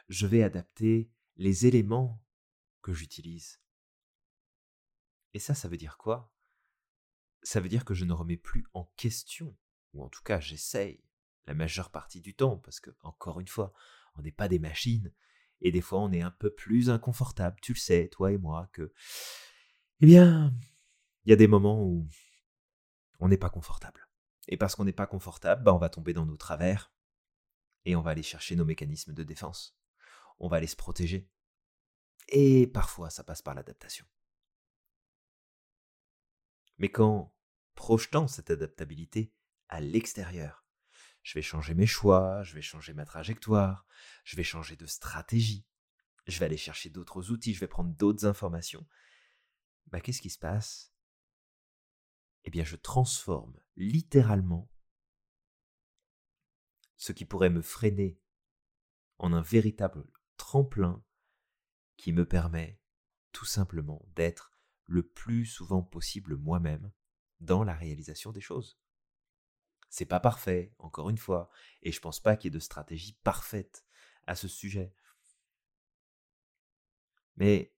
Je 0.08 0.26
vais 0.26 0.42
adapter 0.42 1.12
les 1.36 1.64
éléments 1.64 2.20
que 2.82 2.92
j'utilise. 2.92 3.60
Et 5.32 5.38
ça, 5.38 5.54
ça 5.54 5.68
veut 5.68 5.76
dire 5.76 5.96
quoi? 5.96 6.34
Ça 7.42 7.60
veut 7.60 7.68
dire 7.68 7.84
que 7.84 7.94
je 7.94 8.04
ne 8.04 8.12
remets 8.12 8.36
plus 8.36 8.66
en 8.74 8.86
question 8.96 9.56
ou 9.96 10.04
en 10.04 10.08
tout 10.08 10.22
cas 10.22 10.40
j'essaye 10.40 11.02
la 11.46 11.54
majeure 11.54 11.90
partie 11.90 12.20
du 12.20 12.34
temps, 12.34 12.58
parce 12.58 12.80
que, 12.80 12.90
encore 13.02 13.40
une 13.40 13.48
fois, 13.48 13.72
on 14.16 14.22
n'est 14.22 14.32
pas 14.32 14.48
des 14.48 14.58
machines, 14.58 15.12
et 15.60 15.70
des 15.70 15.80
fois 15.80 16.00
on 16.00 16.12
est 16.12 16.22
un 16.22 16.30
peu 16.30 16.52
plus 16.54 16.90
inconfortable, 16.90 17.58
tu 17.62 17.72
le 17.72 17.78
sais, 17.78 18.08
toi 18.08 18.32
et 18.32 18.38
moi, 18.38 18.68
que, 18.72 18.92
eh 20.00 20.06
bien, 20.06 20.52
il 21.24 21.30
y 21.30 21.32
a 21.32 21.36
des 21.36 21.46
moments 21.46 21.82
où 21.82 22.08
on 23.20 23.28
n'est 23.28 23.36
pas 23.36 23.50
confortable. 23.50 24.08
Et 24.48 24.56
parce 24.56 24.74
qu'on 24.74 24.84
n'est 24.84 24.92
pas 24.92 25.06
confortable, 25.06 25.62
bah, 25.64 25.74
on 25.74 25.78
va 25.78 25.88
tomber 25.88 26.12
dans 26.12 26.26
nos 26.26 26.36
travers, 26.36 26.92
et 27.84 27.96
on 27.96 28.02
va 28.02 28.10
aller 28.10 28.22
chercher 28.22 28.56
nos 28.56 28.64
mécanismes 28.64 29.14
de 29.14 29.22
défense. 29.22 29.78
On 30.38 30.48
va 30.48 30.56
aller 30.56 30.66
se 30.66 30.76
protéger. 30.76 31.30
Et 32.28 32.66
parfois, 32.66 33.10
ça 33.10 33.22
passe 33.22 33.42
par 33.42 33.54
l'adaptation. 33.54 34.04
Mais 36.78 36.90
quand, 36.90 37.32
projetant 37.74 38.26
cette 38.26 38.50
adaptabilité, 38.50 39.32
à 39.68 39.80
l'extérieur. 39.80 40.64
Je 41.22 41.34
vais 41.34 41.42
changer 41.42 41.74
mes 41.74 41.86
choix, 41.86 42.42
je 42.44 42.54
vais 42.54 42.62
changer 42.62 42.94
ma 42.94 43.04
trajectoire, 43.04 43.86
je 44.24 44.36
vais 44.36 44.44
changer 44.44 44.76
de 44.76 44.86
stratégie, 44.86 45.66
je 46.26 46.38
vais 46.38 46.46
aller 46.46 46.56
chercher 46.56 46.90
d'autres 46.90 47.30
outils, 47.30 47.54
je 47.54 47.60
vais 47.60 47.68
prendre 47.68 47.94
d'autres 47.94 48.26
informations. 48.26 48.86
Bah, 49.88 50.00
qu'est-ce 50.00 50.22
qui 50.22 50.30
se 50.30 50.38
passe? 50.38 50.92
Eh 52.44 52.50
bien, 52.50 52.64
je 52.64 52.76
transforme 52.76 53.58
littéralement 53.76 54.70
ce 56.96 57.12
qui 57.12 57.24
pourrait 57.24 57.50
me 57.50 57.62
freiner 57.62 58.20
en 59.18 59.32
un 59.32 59.42
véritable 59.42 60.06
tremplin 60.36 61.02
qui 61.96 62.12
me 62.12 62.26
permet 62.26 62.80
tout 63.32 63.44
simplement 63.44 64.04
d'être 64.14 64.52
le 64.84 65.02
plus 65.02 65.44
souvent 65.44 65.82
possible 65.82 66.36
moi-même 66.36 66.92
dans 67.40 67.64
la 67.64 67.74
réalisation 67.74 68.32
des 68.32 68.40
choses. 68.40 68.78
C'est 69.96 70.04
pas 70.04 70.20
parfait, 70.20 70.74
encore 70.78 71.08
une 71.08 71.16
fois, 71.16 71.48
et 71.80 71.90
je 71.90 72.02
pense 72.02 72.20
pas 72.20 72.36
qu'il 72.36 72.48
y 72.48 72.52
ait 72.52 72.58
de 72.58 72.62
stratégie 72.62 73.14
parfaite 73.24 73.86
à 74.26 74.36
ce 74.36 74.46
sujet. 74.46 74.94
Mais 77.36 77.74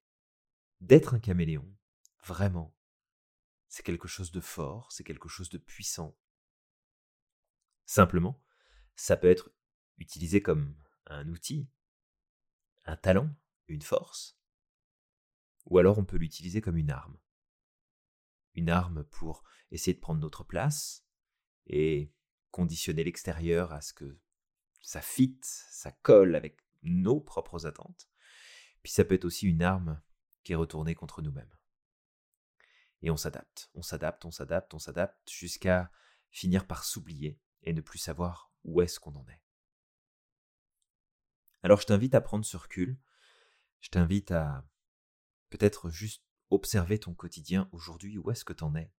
d'être 0.81 1.15
un 1.15 1.21
caméléon, 1.21 1.73
vraiment, 2.25 2.77
c'est 3.69 3.85
quelque 3.85 4.09
chose 4.09 4.33
de 4.33 4.41
fort, 4.41 4.91
c'est 4.91 5.05
quelque 5.05 5.29
chose 5.29 5.49
de 5.49 5.59
puissant. 5.59 6.19
Simplement, 7.87 8.43
ça 8.97 9.17
peut 9.17 9.31
être 9.31 9.53
utilisé 9.99 10.43
comme 10.43 10.77
un 11.07 11.29
outil, 11.29 11.71
un 12.85 12.97
talent, 12.97 13.33
une 13.69 13.83
force, 13.83 14.37
ou 15.67 15.79
alors 15.79 15.99
on 15.99 16.05
peut 16.05 16.17
l'utiliser 16.17 16.61
comme 16.61 16.79
une 16.79 16.91
arme. 16.91 17.17
une 18.55 18.71
arme 18.71 19.05
pour 19.05 19.45
essayer 19.71 19.95
de 19.95 20.01
prendre 20.01 20.21
notre 20.21 20.43
place 20.43 21.08
et 21.69 22.13
conditionner 22.51 23.05
l'extérieur 23.05 23.73
à 23.73 23.81
ce 23.81 23.93
que 23.93 24.19
ça 24.81 25.01
fit, 25.01 25.39
ça 25.43 25.93
colle 25.93 26.35
avec 26.35 26.59
nos 26.83 27.21
propres 27.21 27.67
attentes. 27.67 28.09
Puis 28.83 28.93
ça 28.93 29.05
peut 29.05 29.15
être 29.15 29.25
aussi 29.25 29.47
une 29.47 29.63
arme 29.63 30.01
qui 30.45 30.53
est 30.53 30.57
retournée 30.57 30.95
contre 30.95 31.23
nous-mêmes. 31.23 31.55
Et 33.03 33.11
on 33.11 33.17
s'adapte, 33.17 33.71
on 33.75 33.83
s'adapte, 33.83 34.25
on 34.25 34.31
s'adapte, 34.31 34.75
on 34.75 34.79
s'adapte 34.79 35.31
jusqu'à 35.31 35.91
finir 36.31 36.67
par 36.67 36.85
s'oublier 36.85 37.41
et 37.63 37.73
ne 37.73 37.81
plus 37.81 37.99
savoir 37.99 38.53
où 38.65 38.81
est-ce 38.81 38.99
qu'on 38.99 39.15
en 39.15 39.27
est. 39.29 39.43
Alors 41.63 41.81
je 41.81 41.87
t'invite 41.87 42.15
à 42.15 42.21
prendre 42.21 42.45
ce 42.45 42.57
recul, 42.57 42.99
je 43.81 43.91
t'invite 43.91 44.31
à 44.31 44.65
peut-être 45.51 45.91
juste 45.91 46.25
observer 46.51 46.99
ton 46.99 47.15
quotidien 47.15 47.69
aujourd'hui, 47.73 48.19
où 48.19 48.31
est-ce 48.31 48.45
que 48.45 48.53
tu 48.53 48.65
en 48.65 48.75
es 48.75 48.93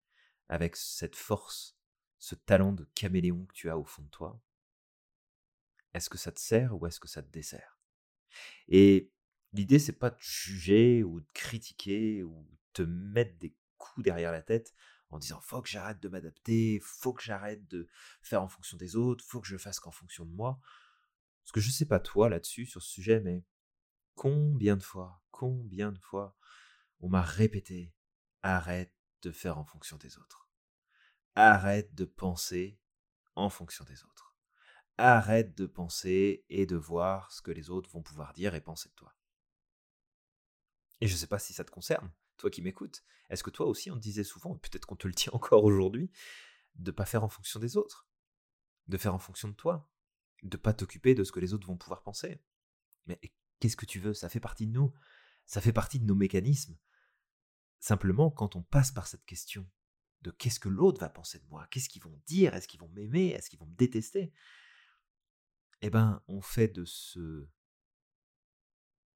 avec 0.48 0.76
cette 0.76 1.16
force, 1.16 1.79
ce 2.20 2.36
talent 2.36 2.74
de 2.74 2.86
caméléon 2.96 3.46
que 3.46 3.54
tu 3.54 3.70
as 3.70 3.78
au 3.78 3.86
fond 3.86 4.04
de 4.04 4.10
toi? 4.10 4.40
Est-ce 5.94 6.10
que 6.10 6.18
ça 6.18 6.32
te 6.32 6.40
sert 6.40 6.80
ou 6.80 6.86
est-ce 6.86 7.00
que 7.00 7.08
ça 7.08 7.24
te 7.24 7.32
dessert? 7.32 7.80
Et 8.68 9.12
l'idée, 9.54 9.80
c'est 9.80 9.94
pas 9.94 10.12
de 10.12 10.20
juger 10.20 11.04
ou 11.04 11.22
de 11.22 11.28
critiquer 11.34 12.24
ou 12.24 12.44
de 12.44 12.58
te 12.74 12.82
mettre 12.84 13.38
des 13.40 13.56
coups 13.78 14.04
derrière 14.04 14.32
la 14.32 14.42
tête 14.42 14.74
en 15.10 15.18
disant 15.18 15.42
faut 15.42 15.62
que 15.62 15.70
j'arrête 15.70 16.00
de 16.00 16.10
m'adapter, 16.10 16.80
faut 16.84 17.14
que 17.14 17.24
j'arrête 17.24 17.68
de 17.68 17.88
faire 18.22 18.44
en 18.44 18.48
fonction 18.48 18.78
des 18.78 18.96
autres, 18.96 19.24
faut 19.26 19.42
que 19.42 19.48
je 19.48 19.58
fasse 19.58 19.80
qu'en 19.80 19.92
fonction 19.92 20.26
de 20.26 20.32
moi. 20.32 20.60
Parce 21.44 21.52
que 21.52 21.62
je 21.62 21.72
sais 21.72 21.86
pas 21.86 22.00
toi 22.00 22.30
là-dessus, 22.30 22.68
sur 22.68 22.84
ce 22.84 22.92
sujet, 22.92 23.20
mais 23.22 23.44
combien 24.14 24.78
de 24.78 24.84
fois, 24.84 25.24
combien 25.32 25.92
de 25.92 26.00
fois 26.00 26.36
on 27.00 27.10
m'a 27.10 27.22
répété 27.22 27.94
arrête 28.44 28.94
de 29.22 29.32
faire 29.32 29.58
en 29.58 29.66
fonction 29.66 29.98
des 29.98 30.18
autres. 30.18 30.49
Arrête 31.36 31.94
de 31.96 32.06
penser 32.06 32.80
en 33.36 33.50
fonction 33.50 33.86
des 33.86 34.04
autres. 34.04 34.36
Arrête 34.98 35.56
de 35.56 35.66
penser 35.66 36.46
et 36.50 36.66
de 36.66 36.76
voir 36.76 37.32
ce 37.32 37.42
que 37.42 37.52
les 37.52 37.70
autres 37.70 37.90
vont 37.90 38.02
pouvoir 38.02 38.34
dire 38.34 38.56
et 38.56 38.62
penser 38.62 38.90
de 38.90 38.96
toi. 38.96 39.16
Et 41.02 41.08
je 41.08 41.14
ne 41.14 41.18
sais 41.18 41.28
pas 41.28 41.40
si 41.40 41.54
ça 41.54 41.64
te 41.64 41.72
concerne, 41.72 42.12
toi 42.38 42.50
qui 42.50 42.62
m'écoutes. 42.62 43.04
Est-ce 43.30 43.44
que 43.44 43.50
toi 43.50 43.68
aussi 43.68 43.90
on 43.92 43.96
te 43.96 44.02
disait 44.02 44.24
souvent, 44.24 44.58
peut-être 44.58 44.86
qu'on 44.86 44.96
te 44.96 45.08
le 45.08 45.14
dit 45.14 45.30
encore 45.34 45.64
aujourd'hui, 45.64 46.12
de 46.76 46.92
pas 46.92 47.06
faire 47.06 47.24
en 47.24 47.30
fonction 47.30 47.60
des 47.60 47.78
autres, 47.78 48.08
de 48.88 48.98
faire 48.98 49.14
en 49.14 49.20
fonction 49.20 49.48
de 49.48 49.54
toi, 49.54 49.90
de 50.44 50.58
pas 50.58 50.74
t'occuper 50.74 51.16
de 51.16 51.24
ce 51.24 51.32
que 51.32 51.40
les 51.40 51.54
autres 51.54 51.68
vont 51.68 51.78
pouvoir 51.78 52.04
penser? 52.04 52.42
Mais 53.06 53.20
qu'est-ce 53.60 53.78
que 53.78 53.86
tu 53.86 54.00
veux? 54.00 54.14
Ça 54.14 54.30
fait 54.30 54.40
partie 54.40 54.68
de 54.68 54.72
nous, 54.72 54.94
ça 55.46 55.62
fait 55.62 55.74
partie 55.74 56.00
de 56.00 56.06
nos 56.06 56.16
mécanismes. 56.16 56.78
Simplement, 57.80 58.30
quand 58.30 58.56
on 58.56 58.64
passe 58.64 58.92
par 58.92 59.08
cette 59.08 59.26
question 59.26 59.70
de 60.22 60.32
qu'est-ce 60.32 60.60
que 60.60 60.70
l'autre 60.70 61.00
va 61.00 61.10
penser 61.10 61.40
de 61.40 61.48
moi, 61.48 61.68
qu'est-ce 61.72 61.90
qu'ils 61.90 62.04
vont 62.04 62.22
dire, 62.26 62.54
est-ce 62.54 62.68
qu'ils 62.68 62.80
vont 62.80 62.90
m'aimer, 62.90 63.28
est-ce 63.30 63.50
qu'ils 63.50 63.60
vont 63.60 63.66
me 63.66 63.76
détester, 63.76 64.34
eh 65.82 65.90
ben, 65.90 66.22
on 66.28 66.42
fait 66.42 66.68
de 66.68 66.84
ce 66.86 67.48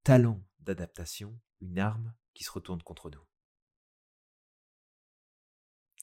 talent 0.03 0.45
d'adaptation 0.61 1.41
une 1.61 1.79
arme 1.79 2.15
qui 2.35 2.45
se 2.45 2.51
retourne 2.51 2.83
contre 2.83 3.11
nous. 3.11 3.25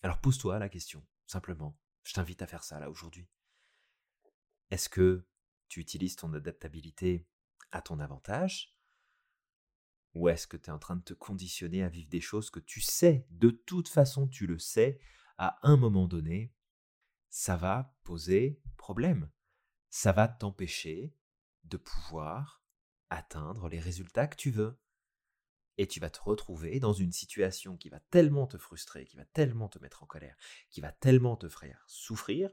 Alors 0.04 0.20
pose-toi 0.22 0.60
la 0.60 0.70
question, 0.70 1.06
simplement. 1.26 1.78
Je 2.04 2.14
t'invite 2.14 2.42
à 2.42 2.48
faire 2.48 2.64
ça 2.64 2.80
là 2.80 2.90
aujourd'hui. 2.90 3.28
Est-ce 4.70 4.90
que 4.90 5.28
tu 5.68 5.80
utilises 5.80 6.16
ton 6.16 6.34
adaptabilité 6.34 7.28
à 7.72 7.82
ton 7.82 8.00
avantage 8.00 8.77
ou 10.18 10.30
est-ce 10.30 10.48
que 10.48 10.58
tu 10.58 10.70
es 10.70 10.74
en 10.74 10.80
train 10.80 10.96
de 10.96 11.04
te 11.04 11.14
conditionner 11.14 11.84
à 11.84 11.90
vivre 11.90 12.10
des 12.10 12.22
choses 12.22 12.50
que 12.50 12.60
tu 12.60 12.82
sais, 12.82 13.28
de 13.30 13.52
toute 13.52 13.88
façon 13.88 14.28
tu 14.28 14.48
le 14.48 14.58
sais, 14.58 15.00
à 15.38 15.60
un 15.62 15.78
moment 15.78 16.08
donné, 16.08 16.54
ça 17.30 17.56
va 17.56 17.96
poser 18.04 18.60
problème. 18.78 19.30
Ça 19.90 20.12
va 20.12 20.28
t'empêcher 20.28 21.14
de 21.66 21.78
pouvoir 21.78 22.64
atteindre 23.12 23.70
les 23.70 23.80
résultats 23.80 24.28
que 24.28 24.36
tu 24.36 24.50
veux. 24.50 24.80
Et 25.78 25.86
tu 25.86 26.00
vas 26.00 26.10
te 26.10 26.20
retrouver 26.20 26.80
dans 26.80 26.94
une 26.94 27.12
situation 27.12 27.78
qui 27.78 27.90
va 27.90 28.00
tellement 28.00 28.48
te 28.48 28.58
frustrer, 28.58 29.06
qui 29.06 29.18
va 29.18 29.26
tellement 29.26 29.70
te 29.70 29.78
mettre 29.78 30.02
en 30.02 30.08
colère, 30.08 30.36
qui 30.72 30.82
va 30.82 30.92
tellement 30.92 31.38
te 31.38 31.48
faire 31.48 31.84
souffrir, 31.86 32.50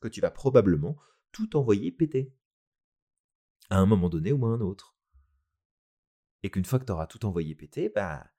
que 0.00 0.08
tu 0.08 0.20
vas 0.20 0.32
probablement 0.32 0.96
tout 1.30 1.56
envoyer 1.56 1.92
péter. 1.92 2.34
À 3.70 3.78
un 3.78 3.86
moment 3.86 4.08
donné 4.08 4.32
ou 4.32 4.44
à 4.46 4.48
un 4.48 4.60
autre 4.60 4.93
et 6.44 6.50
qu'une 6.50 6.66
fois 6.66 6.78
que 6.78 6.84
tu 6.84 6.92
auras 6.92 7.06
tout 7.06 7.24
envoyé 7.24 7.54
péter, 7.54 7.88
bah, 7.88 8.30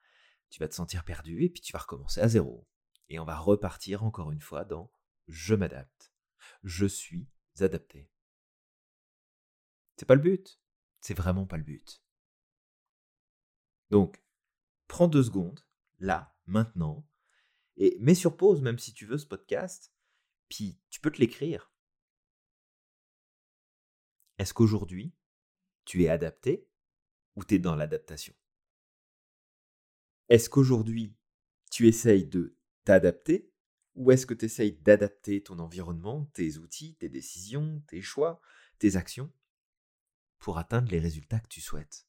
tu 0.52 0.60
vas 0.60 0.68
te 0.68 0.76
sentir 0.76 1.04
perdu 1.04 1.44
et 1.44 1.50
puis 1.50 1.63
tu 1.63 1.74
vas 1.74 1.80
recommencer 1.80 2.22
à 2.22 2.28
zéro. 2.28 2.68
Et 3.10 3.18
on 3.18 3.26
va 3.26 3.36
repartir 3.36 4.04
encore 4.04 4.32
une 4.32 4.41
fois 4.41 4.63
dans 4.63 4.91
je 5.28 5.56
m'adapte. 5.56 6.13
Je 6.63 6.86
suis 6.86 7.28
adapté. 7.62 8.12
C'est 9.98 10.06
pas 10.06 10.13
le 10.13 10.22
but. 10.22 10.62
C'est 11.02 11.15
vraiment 11.15 11.48
pas 11.48 11.58
le 11.58 11.63
but. 11.63 12.04
Donc, 13.89 14.24
prends 14.88 15.08
deux 15.08 15.24
secondes, 15.24 15.65
là, 15.98 16.38
maintenant, 16.46 17.08
et 17.76 17.98
mets 18.00 18.13
sur 18.13 18.38
pause, 18.38 18.62
même 18.62 18.78
si 18.78 18.94
tu 18.94 19.08
veux, 19.08 19.18
ce 19.18 19.26
podcast, 19.26 19.91
puis 20.48 20.80
tu 20.91 21.00
peux 21.00 21.10
te 21.10 21.20
l'écrire. 21.20 21.72
Est-ce 24.38 24.54
qu'aujourd'hui, 24.54 25.15
tu 25.86 26.04
es 26.04 26.08
adapté? 26.08 26.70
Ou 27.36 27.43
tu 27.43 27.56
es 27.56 27.60
dans 27.60 27.76
l'adaptation? 27.76 28.34
Est-ce 30.30 30.50
qu'aujourd'hui, 30.50 31.15
tu 31.71 31.88
essayes 31.88 32.26
de 32.28 32.56
t'adapter 32.84 33.52
ou 33.95 34.12
est-ce 34.12 34.26
que 34.26 34.34
tu 34.34 34.45
essayes 34.45 34.74
d'adapter 34.74 35.41
ton 35.41 35.60
environnement, 35.60 36.26
tes 36.34 36.58
outils, 36.58 36.95
tes 36.95 37.10
décisions, 37.10 37.82
tes 37.88 38.02
choix, 38.02 38.41
tes 38.80 38.98
actions 38.98 39.32
pour 40.39 40.58
atteindre 40.58 40.91
les 40.91 41.00
résultats 41.00 41.39
que 41.39 41.48
tu 41.48 41.62
souhaites? 41.62 42.08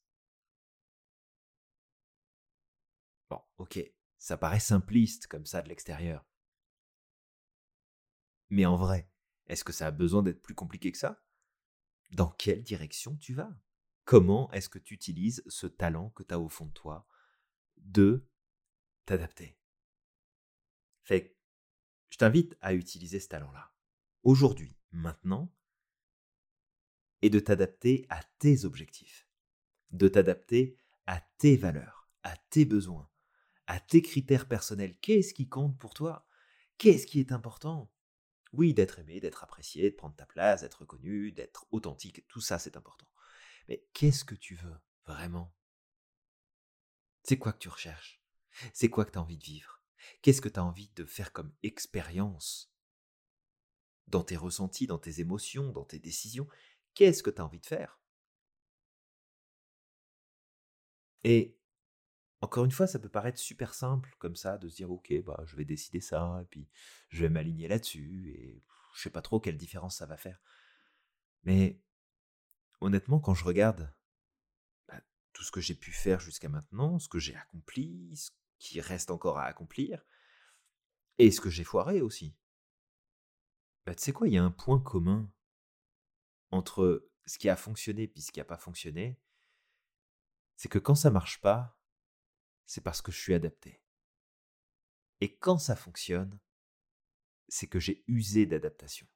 Bon, 3.29 3.41
ok, 3.57 3.79
ça 4.17 4.37
paraît 4.37 4.59
simpliste 4.59 5.27
comme 5.27 5.45
ça 5.45 5.61
de 5.61 5.69
l'extérieur. 5.69 6.25
Mais 8.49 8.65
en 8.65 8.75
vrai, 8.75 9.09
est-ce 9.47 9.63
que 9.63 9.73
ça 9.73 9.87
a 9.87 9.91
besoin 9.91 10.23
d'être 10.23 10.41
plus 10.41 10.55
compliqué 10.55 10.91
que 10.91 10.97
ça? 10.97 11.23
Dans 12.11 12.29
quelle 12.29 12.63
direction 12.63 13.15
tu 13.17 13.33
vas? 13.33 13.51
Comment 14.07 14.49
est-ce 14.53 14.69
que 14.69 14.79
tu 14.79 14.93
utilises 14.93 15.43
ce 15.47 15.67
talent 15.67 16.11
que 16.11 16.23
tu 16.23 16.33
as 16.33 16.39
au 16.39 16.47
fond 16.47 16.65
de 16.65 16.71
toi 16.71 17.05
de 17.75 18.25
t'adapter? 19.05 19.59
Fait 21.03 21.35
je 22.09 22.17
t'invite 22.17 22.57
à 22.61 22.73
utiliser 22.73 23.19
ce 23.19 23.27
talent-là, 23.27 23.73
aujourd'hui, 24.23 24.77
maintenant, 24.91 25.53
et 27.21 27.29
de 27.29 27.39
t'adapter 27.39 28.05
à 28.07 28.23
tes 28.39 28.63
objectifs, 28.63 29.27
de 29.91 30.07
t'adapter 30.07 30.77
à 31.05 31.19
tes 31.37 31.57
valeurs, 31.57 32.09
à 32.23 32.37
tes 32.49 32.63
besoins, 32.63 33.09
à 33.67 33.81
tes 33.81 34.01
critères 34.01 34.47
personnels. 34.47 34.97
Qu'est-ce 35.01 35.33
qui 35.33 35.49
compte 35.49 35.77
pour 35.77 35.93
toi? 35.93 36.25
Qu'est-ce 36.77 37.07
qui 37.07 37.19
est 37.19 37.33
important? 37.33 37.91
Oui, 38.53 38.73
d'être 38.73 38.99
aimé, 38.99 39.19
d'être 39.19 39.43
apprécié, 39.43 39.91
de 39.91 39.95
prendre 39.95 40.15
ta 40.15 40.25
place, 40.25 40.61
d'être 40.61 40.79
reconnu, 40.79 41.33
d'être 41.33 41.67
authentique, 41.71 42.25
tout 42.29 42.39
ça 42.39 42.57
c'est 42.57 42.77
important. 42.77 43.07
Mais 43.67 43.83
qu'est-ce 43.93 44.25
que 44.25 44.35
tu 44.35 44.55
veux 44.55 44.77
vraiment? 45.05 45.53
C'est 47.23 47.37
quoi 47.37 47.53
que 47.53 47.59
tu 47.59 47.69
recherches? 47.69 48.21
C'est 48.73 48.89
quoi 48.89 49.05
que 49.05 49.11
tu 49.11 49.17
as 49.17 49.21
envie 49.21 49.37
de 49.37 49.43
vivre? 49.43 49.81
Qu'est-ce 50.21 50.41
que 50.41 50.49
tu 50.49 50.59
as 50.59 50.63
envie 50.63 50.89
de 50.95 51.05
faire 51.05 51.33
comme 51.33 51.53
expérience? 51.63 52.71
Dans 54.07 54.23
tes 54.23 54.37
ressentis, 54.37 54.87
dans 54.87 54.97
tes 54.97 55.19
émotions, 55.19 55.71
dans 55.71 55.83
tes 55.83 55.99
décisions, 55.99 56.47
qu'est-ce 56.93 57.23
que 57.23 57.29
tu 57.29 57.41
as 57.41 57.45
envie 57.45 57.59
de 57.59 57.65
faire? 57.65 57.99
Et 61.23 61.57
encore 62.41 62.65
une 62.65 62.71
fois, 62.71 62.87
ça 62.87 62.99
peut 62.99 63.09
paraître 63.09 63.39
super 63.39 63.73
simple 63.73 64.15
comme 64.19 64.35
ça 64.35 64.57
de 64.57 64.69
se 64.69 64.75
dire 64.75 64.91
ok, 64.91 65.13
bah 65.23 65.43
je 65.45 65.55
vais 65.55 65.65
décider 65.65 65.99
ça 65.99 66.39
et 66.41 66.45
puis 66.45 66.69
je 67.09 67.23
vais 67.23 67.29
m'aligner 67.29 67.67
là-dessus 67.67 68.29
et 68.29 68.63
je 68.95 69.01
sais 69.01 69.09
pas 69.09 69.21
trop 69.21 69.39
quelle 69.39 69.57
différence 69.57 69.97
ça 69.97 70.05
va 70.05 70.17
faire. 70.17 70.39
Mais 71.43 71.79
honnêtement, 72.81 73.19
quand 73.19 73.33
je 73.33 73.43
regarde 73.43 73.93
bah, 74.87 75.01
tout 75.33 75.43
ce 75.43 75.51
que 75.51 75.61
j'ai 75.61 75.75
pu 75.75 75.91
faire 75.91 76.19
jusqu'à 76.19 76.49
maintenant, 76.49 76.99
ce 76.99 77.09
que 77.09 77.19
j'ai 77.19 77.35
accompli, 77.35 78.15
ce 78.15 78.31
qui 78.59 78.81
reste 78.81 79.11
encore 79.11 79.37
à 79.37 79.45
accomplir, 79.45 80.03
et 81.17 81.31
ce 81.31 81.41
que 81.41 81.49
j'ai 81.49 81.63
foiré 81.63 82.01
aussi, 82.01 82.35
bah, 83.85 83.95
tu 83.95 84.03
sais 84.03 84.13
quoi, 84.13 84.27
il 84.27 84.33
y 84.33 84.37
a 84.37 84.43
un 84.43 84.51
point 84.51 84.79
commun 84.79 85.31
entre 86.51 87.09
ce 87.25 87.37
qui 87.37 87.49
a 87.49 87.55
fonctionné 87.55 88.11
et 88.15 88.21
ce 88.21 88.31
qui 88.31 88.39
n'a 88.39 88.45
pas 88.45 88.57
fonctionné, 88.57 89.19
c'est 90.55 90.69
que 90.69 90.79
quand 90.79 90.95
ça 90.95 91.11
marche 91.11 91.41
pas, 91.41 91.79
c'est 92.65 92.81
parce 92.81 93.01
que 93.01 93.11
je 93.11 93.19
suis 93.19 93.33
adapté. 93.33 93.81
Et 95.21 95.35
quand 95.37 95.57
ça 95.57 95.75
fonctionne, 95.75 96.39
c'est 97.47 97.67
que 97.67 97.79
j'ai 97.79 98.03
usé 98.07 98.45
d'adaptation. 98.45 99.07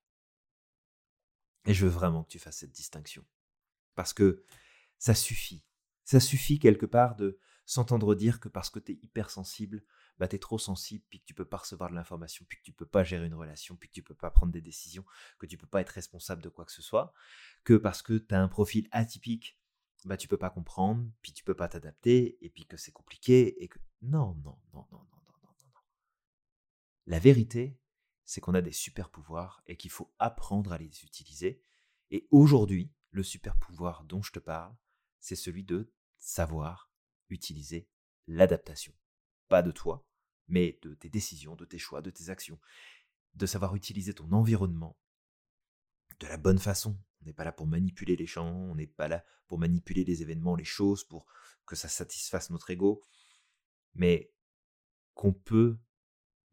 Et 1.66 1.74
je 1.74 1.86
veux 1.86 1.92
vraiment 1.92 2.24
que 2.24 2.30
tu 2.30 2.40
fasses 2.40 2.58
cette 2.58 2.72
distinction. 2.72 3.26
Parce 3.96 4.14
que 4.14 4.44
ça 4.98 5.16
suffit. 5.16 5.66
Ça 6.04 6.20
suffit 6.20 6.60
quelque 6.60 6.86
part 6.86 7.16
de 7.16 7.40
s'entendre 7.66 8.16
dire 8.16 8.40
que 8.40 8.50
parce 8.50 8.70
que 8.70 8.80
tu 8.80 8.94
es 8.94 9.00
hypersensible, 9.02 9.84
bah 10.18 10.28
tu 10.28 10.36
es 10.36 10.40
trop 10.40 10.58
sensible, 10.58 11.04
puis 11.10 11.22
que 11.22 11.26
tu 11.26 11.34
peux 11.34 11.46
pas 11.46 11.58
recevoir 11.58 11.90
de 11.90 11.96
l'information, 11.96 12.46
puis 12.48 12.58
que 12.58 12.64
tu 12.64 12.74
peux 12.74 12.86
pas 12.86 13.04
gérer 13.04 13.26
une 13.26 13.34
relation, 13.34 13.76
puis 13.76 13.90
que 13.90 13.94
tu 13.94 14.04
peux 14.04 14.16
pas 14.16 14.32
prendre 14.32 14.52
des 14.52 14.62
décisions, 14.62 15.06
que 15.40 15.46
tu 15.46 15.58
peux 15.58 15.68
pas 15.68 15.82
être 15.82 15.90
responsable 15.90 16.42
de 16.42 16.50
quoi 16.50 16.66
que 16.66 16.72
ce 16.72 16.82
soit, 16.82 17.14
que 17.64 17.76
parce 17.76 18.02
que 18.02 18.18
tu 18.18 18.36
as 18.36 18.42
un 18.42 18.48
profil 18.48 18.88
atypique, 18.92 19.58
bah 20.06 20.18
tu 20.18 20.28
peux 20.28 20.38
pas 20.38 20.50
comprendre, 20.50 21.10
puis 21.22 21.32
tu 21.32 21.44
peux 21.44 21.56
pas 21.56 21.68
t'adapter, 21.68 22.38
et 22.44 22.50
puis 22.50 22.66
que 22.66 22.78
c'est 22.78 22.92
compliqué, 22.92 23.64
et 23.64 23.68
que 23.68 23.80
non, 24.02 24.36
non, 24.44 24.58
non, 24.74 24.86
non, 24.92 25.00
non, 25.00 25.00
non, 25.02 25.38
non, 25.44 25.54
non. 25.64 25.82
La 27.06 27.20
vérité, 27.20 27.80
c'est 28.26 28.42
qu'on 28.42 28.54
a 28.54 28.62
des 28.62 28.72
super 28.72 29.10
pouvoirs 29.10 29.62
et 29.68 29.76
qu'il 29.76 29.92
faut 29.92 30.14
apprendre 30.20 30.72
à 30.72 30.78
les 30.78 31.04
utiliser. 31.04 31.62
Et 32.12 32.28
aujourd'hui, 32.32 32.92
le 33.12 33.24
super 33.24 33.58
pouvoir 33.58 34.04
dont 34.06 34.22
je 34.22 34.32
te 34.32 34.40
parle, 34.40 34.76
c'est 35.20 35.36
celui 35.36 35.64
de 35.64 35.92
savoir 36.18 36.92
utiliser 37.30 37.88
l'adaptation. 38.28 38.94
Pas 39.48 39.62
de 39.62 39.72
toi, 39.72 40.08
mais 40.48 40.80
de 40.82 40.94
tes 40.96 41.10
décisions, 41.10 41.56
de 41.56 41.66
tes 41.66 41.78
choix, 41.78 42.02
de 42.02 42.10
tes 42.10 42.30
actions. 42.30 42.60
De 43.36 43.46
savoir 43.46 43.76
utiliser 43.76 44.14
ton 44.14 44.32
environnement 44.32 44.98
de 46.20 46.28
la 46.28 46.38
bonne 46.38 46.60
façon. 46.60 46.98
On 47.22 47.26
n'est 47.26 47.34
pas 47.34 47.44
là 47.44 47.52
pour 47.52 47.68
manipuler 47.68 48.16
les 48.16 48.28
champs, 48.28 48.52
on 48.52 48.76
n'est 48.76 48.88
pas 48.88 49.08
là 49.08 49.26
pour 49.48 49.58
manipuler 49.60 50.04
les 50.04 50.22
événements, 50.22 50.56
les 50.56 50.64
choses, 50.64 51.04
pour 51.04 51.26
que 51.66 51.76
ça 51.76 51.88
satisfasse 51.88 52.50
notre 52.50 52.70
ego, 52.70 53.04
mais 53.94 54.34
qu'on 55.14 55.34
peut 55.34 55.78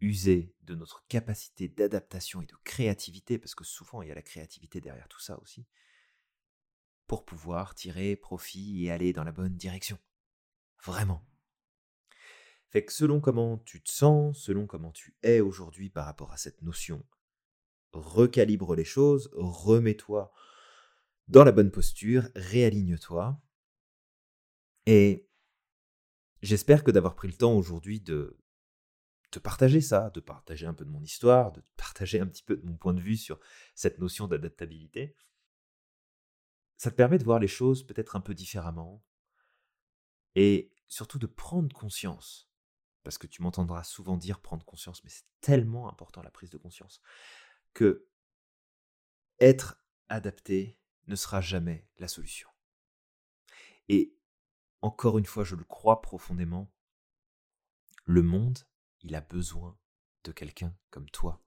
user 0.00 0.54
de 0.62 0.74
notre 0.74 1.06
capacité 1.06 1.68
d'adaptation 1.68 2.42
et 2.42 2.46
de 2.46 2.56
créativité, 2.64 3.38
parce 3.38 3.54
que 3.54 3.64
souvent 3.64 4.02
il 4.02 4.08
y 4.08 4.12
a 4.12 4.14
la 4.14 4.22
créativité 4.22 4.80
derrière 4.80 5.08
tout 5.08 5.20
ça 5.20 5.38
aussi, 5.40 5.66
pour 7.08 7.24
pouvoir 7.24 7.74
tirer 7.74 8.14
profit 8.14 8.84
et 8.84 8.92
aller 8.92 9.12
dans 9.12 9.24
la 9.24 9.32
bonne 9.32 9.56
direction. 9.56 9.98
Vraiment. 10.84 11.26
Fait 12.68 12.84
que 12.84 12.92
selon 12.92 13.20
comment 13.20 13.58
tu 13.58 13.82
te 13.82 13.90
sens, 13.90 14.38
selon 14.38 14.66
comment 14.66 14.92
tu 14.92 15.16
es 15.22 15.40
aujourd'hui 15.40 15.88
par 15.88 16.04
rapport 16.04 16.32
à 16.32 16.36
cette 16.36 16.62
notion, 16.62 17.04
recalibre 17.92 18.76
les 18.76 18.84
choses, 18.84 19.30
remets-toi 19.32 20.30
dans 21.28 21.44
la 21.44 21.52
bonne 21.52 21.70
posture, 21.70 22.28
réaligne-toi. 22.36 23.40
Et 24.84 25.28
j'espère 26.42 26.84
que 26.84 26.90
d'avoir 26.90 27.14
pris 27.14 27.28
le 27.28 27.34
temps 27.34 27.54
aujourd'hui 27.54 28.00
de 28.00 28.38
te 29.30 29.38
partager 29.38 29.80
ça, 29.80 30.10
de 30.10 30.20
partager 30.20 30.66
un 30.66 30.74
peu 30.74 30.84
de 30.84 30.90
mon 30.90 31.02
histoire, 31.02 31.52
de 31.52 31.62
partager 31.76 32.20
un 32.20 32.26
petit 32.26 32.42
peu 32.42 32.56
de 32.56 32.66
mon 32.66 32.76
point 32.76 32.94
de 32.94 33.00
vue 33.00 33.16
sur 33.16 33.40
cette 33.74 33.98
notion 33.98 34.26
d'adaptabilité, 34.26 35.14
ça 36.78 36.90
te 36.90 36.96
permet 36.96 37.18
de 37.18 37.24
voir 37.24 37.40
les 37.40 37.48
choses 37.48 37.84
peut-être 37.86 38.16
un 38.16 38.20
peu 38.20 38.34
différemment 38.34 39.04
et 40.34 40.72
surtout 40.86 41.18
de 41.18 41.26
prendre 41.26 41.74
conscience, 41.74 42.48
parce 43.02 43.18
que 43.18 43.26
tu 43.26 43.42
m'entendras 43.42 43.82
souvent 43.82 44.16
dire 44.16 44.40
prendre 44.40 44.64
conscience, 44.64 45.02
mais 45.02 45.10
c'est 45.10 45.26
tellement 45.40 45.90
important 45.90 46.22
la 46.22 46.30
prise 46.30 46.50
de 46.50 46.56
conscience, 46.56 47.02
que 47.74 48.08
être 49.40 49.82
adapté 50.08 50.78
ne 51.08 51.16
sera 51.16 51.40
jamais 51.40 51.88
la 51.98 52.08
solution. 52.08 52.48
Et 53.88 54.16
encore 54.80 55.18
une 55.18 55.26
fois, 55.26 55.44
je 55.44 55.56
le 55.56 55.64
crois 55.64 56.00
profondément, 56.00 56.72
le 58.04 58.22
monde, 58.22 58.58
il 59.00 59.14
a 59.16 59.20
besoin 59.20 59.76
de 60.24 60.32
quelqu'un 60.32 60.76
comme 60.90 61.10
toi 61.10 61.42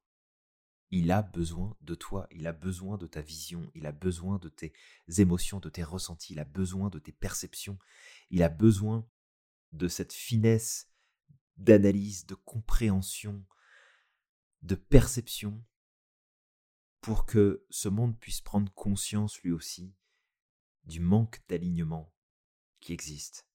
il 0.91 1.12
a 1.12 1.21
besoin 1.21 1.75
de 1.82 1.95
toi, 1.95 2.27
il 2.32 2.45
a 2.47 2.54
besoin 2.54 2.97
de 2.97 3.08
ta 3.08 3.21
vision, 3.21 3.71
il 3.75 3.86
a 3.86 3.91
besoin 3.91 4.38
de 4.39 4.49
tes 4.49 4.73
émotions, 5.17 5.60
de 5.60 5.69
tes 5.69 5.84
ressentis, 5.84 6.34
il 6.34 6.39
a 6.39 6.45
besoin 6.45 6.89
de 6.89 6.99
tes 6.99 7.13
perceptions, 7.13 7.80
il 8.30 8.43
a 8.43 8.49
besoin 8.49 9.08
de 9.71 9.88
cette 9.88 10.13
finesse 10.13 10.91
d'analyse, 11.56 12.25
de 12.25 12.36
compréhension, 12.36 13.45
de 14.62 14.75
perception, 14.75 15.63
pour 16.99 17.25
que 17.25 17.65
ce 17.69 17.89
monde 17.89 18.19
puisse 18.19 18.41
prendre 18.41 18.71
conscience 18.73 19.41
lui 19.41 19.51
aussi 19.51 19.95
du 20.84 20.99
manque 20.99 21.41
d'alignement 21.47 22.13
qui 22.80 22.93
existe 22.93 23.47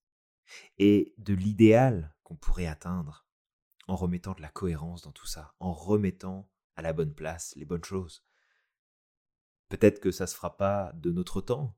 et 0.78 1.14
de 1.18 1.34
l'idéal 1.34 2.14
qu'on 2.22 2.36
pourrait 2.36 2.66
atteindre 2.66 3.26
en 3.88 3.96
remettant 3.96 4.34
de 4.34 4.42
la 4.42 4.48
cohérence 4.48 5.02
dans 5.02 5.12
tout 5.12 5.26
ça, 5.26 5.54
en 5.60 5.72
remettant 5.72 6.50
à 6.76 6.82
la 6.82 6.92
bonne 6.92 7.14
place 7.14 7.54
les 7.56 7.64
bonnes 7.64 7.84
choses. 7.84 8.24
Peut-être 9.68 10.00
que 10.00 10.10
ça 10.10 10.26
se 10.26 10.36
fera 10.36 10.56
pas 10.56 10.92
de 10.94 11.10
notre 11.10 11.40
temps, 11.40 11.76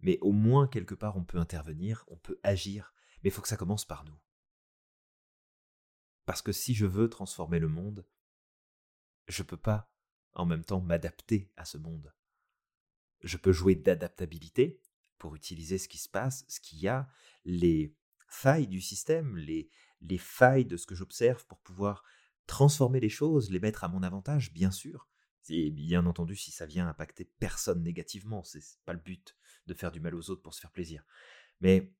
mais 0.00 0.18
au 0.20 0.32
moins 0.32 0.68
quelque 0.68 0.94
part 0.94 1.16
on 1.16 1.24
peut 1.24 1.38
intervenir, 1.38 2.04
on 2.08 2.16
peut 2.16 2.40
agir, 2.42 2.94
mais 3.22 3.30
il 3.30 3.32
faut 3.32 3.42
que 3.42 3.48
ça 3.48 3.56
commence 3.56 3.84
par 3.84 4.04
nous. 4.04 4.18
Parce 6.24 6.42
que 6.42 6.52
si 6.52 6.74
je 6.74 6.86
veux 6.86 7.08
transformer 7.08 7.58
le 7.58 7.68
monde, 7.68 8.06
je 9.28 9.42
ne 9.42 9.46
peux 9.46 9.56
pas 9.56 9.92
en 10.34 10.46
même 10.46 10.64
temps 10.64 10.80
m'adapter 10.80 11.50
à 11.56 11.64
ce 11.64 11.78
monde. 11.78 12.12
Je 13.22 13.36
peux 13.36 13.52
jouer 13.52 13.74
d'adaptabilité 13.74 14.80
pour 15.18 15.34
utiliser 15.34 15.78
ce 15.78 15.88
qui 15.88 15.98
se 15.98 16.08
passe, 16.08 16.44
ce 16.48 16.60
qu'il 16.60 16.78
y 16.78 16.88
a, 16.88 17.08
les 17.44 17.94
failles 18.28 18.66
du 18.66 18.80
système, 18.80 19.36
les, 19.36 19.70
les 20.00 20.18
failles 20.18 20.66
de 20.66 20.76
ce 20.76 20.86
que 20.86 20.94
j'observe 20.94 21.46
pour 21.46 21.58
pouvoir 21.60 22.04
transformer 22.46 23.00
les 23.00 23.08
choses, 23.08 23.50
les 23.50 23.60
mettre 23.60 23.84
à 23.84 23.88
mon 23.88 24.02
avantage, 24.02 24.52
bien 24.52 24.70
sûr. 24.70 25.08
Et 25.48 25.70
bien 25.70 26.06
entendu, 26.06 26.34
si 26.34 26.50
ça 26.50 26.66
vient 26.66 26.88
impacter 26.88 27.24
personne 27.24 27.82
négativement, 27.82 28.42
c'est 28.42 28.62
pas 28.84 28.92
le 28.92 28.98
but 28.98 29.36
de 29.66 29.74
faire 29.74 29.92
du 29.92 30.00
mal 30.00 30.14
aux 30.14 30.30
autres 30.30 30.42
pour 30.42 30.54
se 30.54 30.60
faire 30.60 30.72
plaisir. 30.72 31.04
Mais 31.60 31.94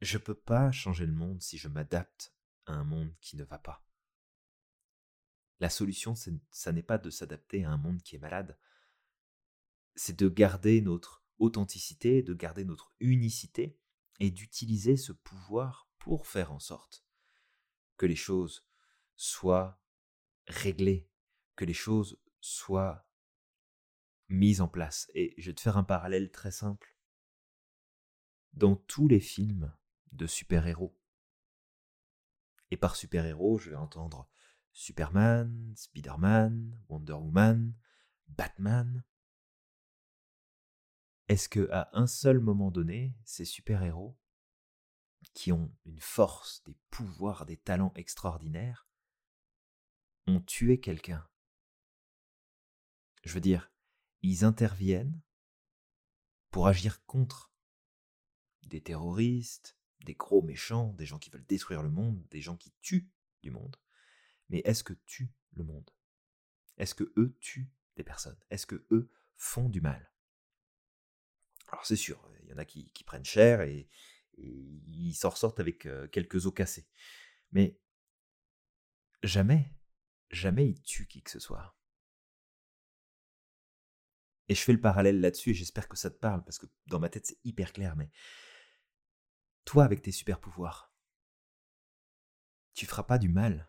je 0.00 0.18
peux 0.18 0.34
pas 0.34 0.72
changer 0.72 1.06
le 1.06 1.12
monde 1.12 1.40
si 1.42 1.56
je 1.58 1.68
m'adapte 1.68 2.34
à 2.66 2.72
un 2.72 2.84
monde 2.84 3.14
qui 3.20 3.36
ne 3.36 3.44
va 3.44 3.58
pas. 3.58 3.84
La 5.60 5.70
solution, 5.70 6.14
ça 6.50 6.72
n'est 6.72 6.82
pas 6.82 6.98
de 6.98 7.10
s'adapter 7.10 7.64
à 7.64 7.70
un 7.70 7.78
monde 7.78 8.02
qui 8.02 8.16
est 8.16 8.20
malade, 8.20 8.58
c'est 9.94 10.18
de 10.18 10.28
garder 10.28 10.82
notre 10.82 11.24
authenticité, 11.38 12.22
de 12.22 12.34
garder 12.34 12.64
notre 12.64 12.92
unicité 13.00 13.78
et 14.20 14.30
d'utiliser 14.30 14.96
ce 14.96 15.12
pouvoir 15.12 15.88
pour 15.98 16.26
faire 16.26 16.52
en 16.52 16.58
sorte 16.58 17.05
que 17.96 18.06
les 18.06 18.16
choses 18.16 18.66
soient 19.16 19.80
réglées, 20.46 21.08
que 21.56 21.64
les 21.64 21.74
choses 21.74 22.20
soient 22.40 23.08
mises 24.28 24.60
en 24.60 24.68
place. 24.68 25.10
Et 25.14 25.34
je 25.38 25.50
vais 25.50 25.54
te 25.54 25.60
faire 25.60 25.76
un 25.76 25.84
parallèle 25.84 26.30
très 26.30 26.50
simple. 26.50 26.96
Dans 28.52 28.76
tous 28.76 29.08
les 29.08 29.20
films 29.20 29.74
de 30.12 30.26
super-héros, 30.26 30.96
et 32.70 32.76
par 32.76 32.96
super-héros, 32.96 33.58
je 33.58 33.70
vais 33.70 33.76
entendre 33.76 34.28
Superman, 34.72 35.72
Spider-Man, 35.76 36.78
Wonder 36.88 37.12
Woman, 37.12 37.74
Batman. 38.28 39.04
Est-ce 41.28 41.48
que 41.48 41.68
à 41.70 41.88
un 41.92 42.06
seul 42.06 42.40
moment 42.40 42.70
donné, 42.70 43.14
ces 43.24 43.44
super-héros 43.44 44.16
qui 45.36 45.52
ont 45.52 45.70
une 45.84 46.00
force, 46.00 46.64
des 46.64 46.78
pouvoirs, 46.88 47.44
des 47.44 47.58
talents 47.58 47.92
extraordinaires, 47.94 48.88
ont 50.26 50.40
tué 50.40 50.80
quelqu'un. 50.80 51.28
Je 53.22 53.34
veux 53.34 53.42
dire, 53.42 53.70
ils 54.22 54.46
interviennent 54.46 55.20
pour 56.50 56.66
agir 56.68 57.04
contre 57.04 57.52
des 58.62 58.80
terroristes, 58.80 59.76
des 60.06 60.14
gros 60.14 60.40
méchants, 60.40 60.94
des 60.94 61.04
gens 61.04 61.18
qui 61.18 61.28
veulent 61.28 61.44
détruire 61.44 61.82
le 61.82 61.90
monde, 61.90 62.26
des 62.30 62.40
gens 62.40 62.56
qui 62.56 62.72
tuent 62.80 63.10
du 63.42 63.50
monde. 63.50 63.76
Mais 64.48 64.62
est-ce 64.64 64.84
que 64.84 64.94
tuent 65.04 65.34
le 65.52 65.64
monde? 65.64 65.90
Est-ce 66.78 66.94
que 66.94 67.12
eux 67.18 67.36
tuent 67.40 67.70
des 67.96 68.04
personnes? 68.04 68.40
Est-ce 68.48 68.66
que 68.66 68.86
eux 68.90 69.10
font 69.36 69.68
du 69.68 69.82
mal? 69.82 70.10
Alors 71.68 71.84
c'est 71.84 71.94
sûr, 71.94 72.26
il 72.42 72.48
y 72.48 72.54
en 72.54 72.58
a 72.58 72.64
qui, 72.64 72.90
qui 72.92 73.04
prennent 73.04 73.22
cher 73.22 73.60
et, 73.60 73.90
et 74.38 74.50
ils 74.86 75.14
s'en 75.14 75.30
ressortent 75.30 75.60
avec 75.60 75.88
quelques 76.12 76.46
os 76.46 76.54
cassés. 76.54 76.88
Mais 77.52 77.78
jamais, 79.22 79.72
jamais 80.30 80.68
ils 80.68 80.82
tuent 80.82 81.06
qui 81.06 81.22
que 81.22 81.30
ce 81.30 81.38
soit. 81.38 81.76
Et 84.48 84.54
je 84.54 84.62
fais 84.62 84.72
le 84.72 84.80
parallèle 84.80 85.20
là-dessus 85.20 85.50
et 85.50 85.54
j'espère 85.54 85.88
que 85.88 85.96
ça 85.96 86.10
te 86.10 86.18
parle 86.18 86.44
parce 86.44 86.58
que 86.58 86.66
dans 86.86 87.00
ma 87.00 87.08
tête 87.08 87.26
c'est 87.26 87.38
hyper 87.44 87.72
clair, 87.72 87.96
mais 87.96 88.10
toi 89.64 89.84
avec 89.84 90.02
tes 90.02 90.12
super 90.12 90.40
pouvoirs, 90.40 90.92
tu 92.74 92.86
feras 92.86 93.02
pas 93.02 93.18
du 93.18 93.28
mal, 93.28 93.68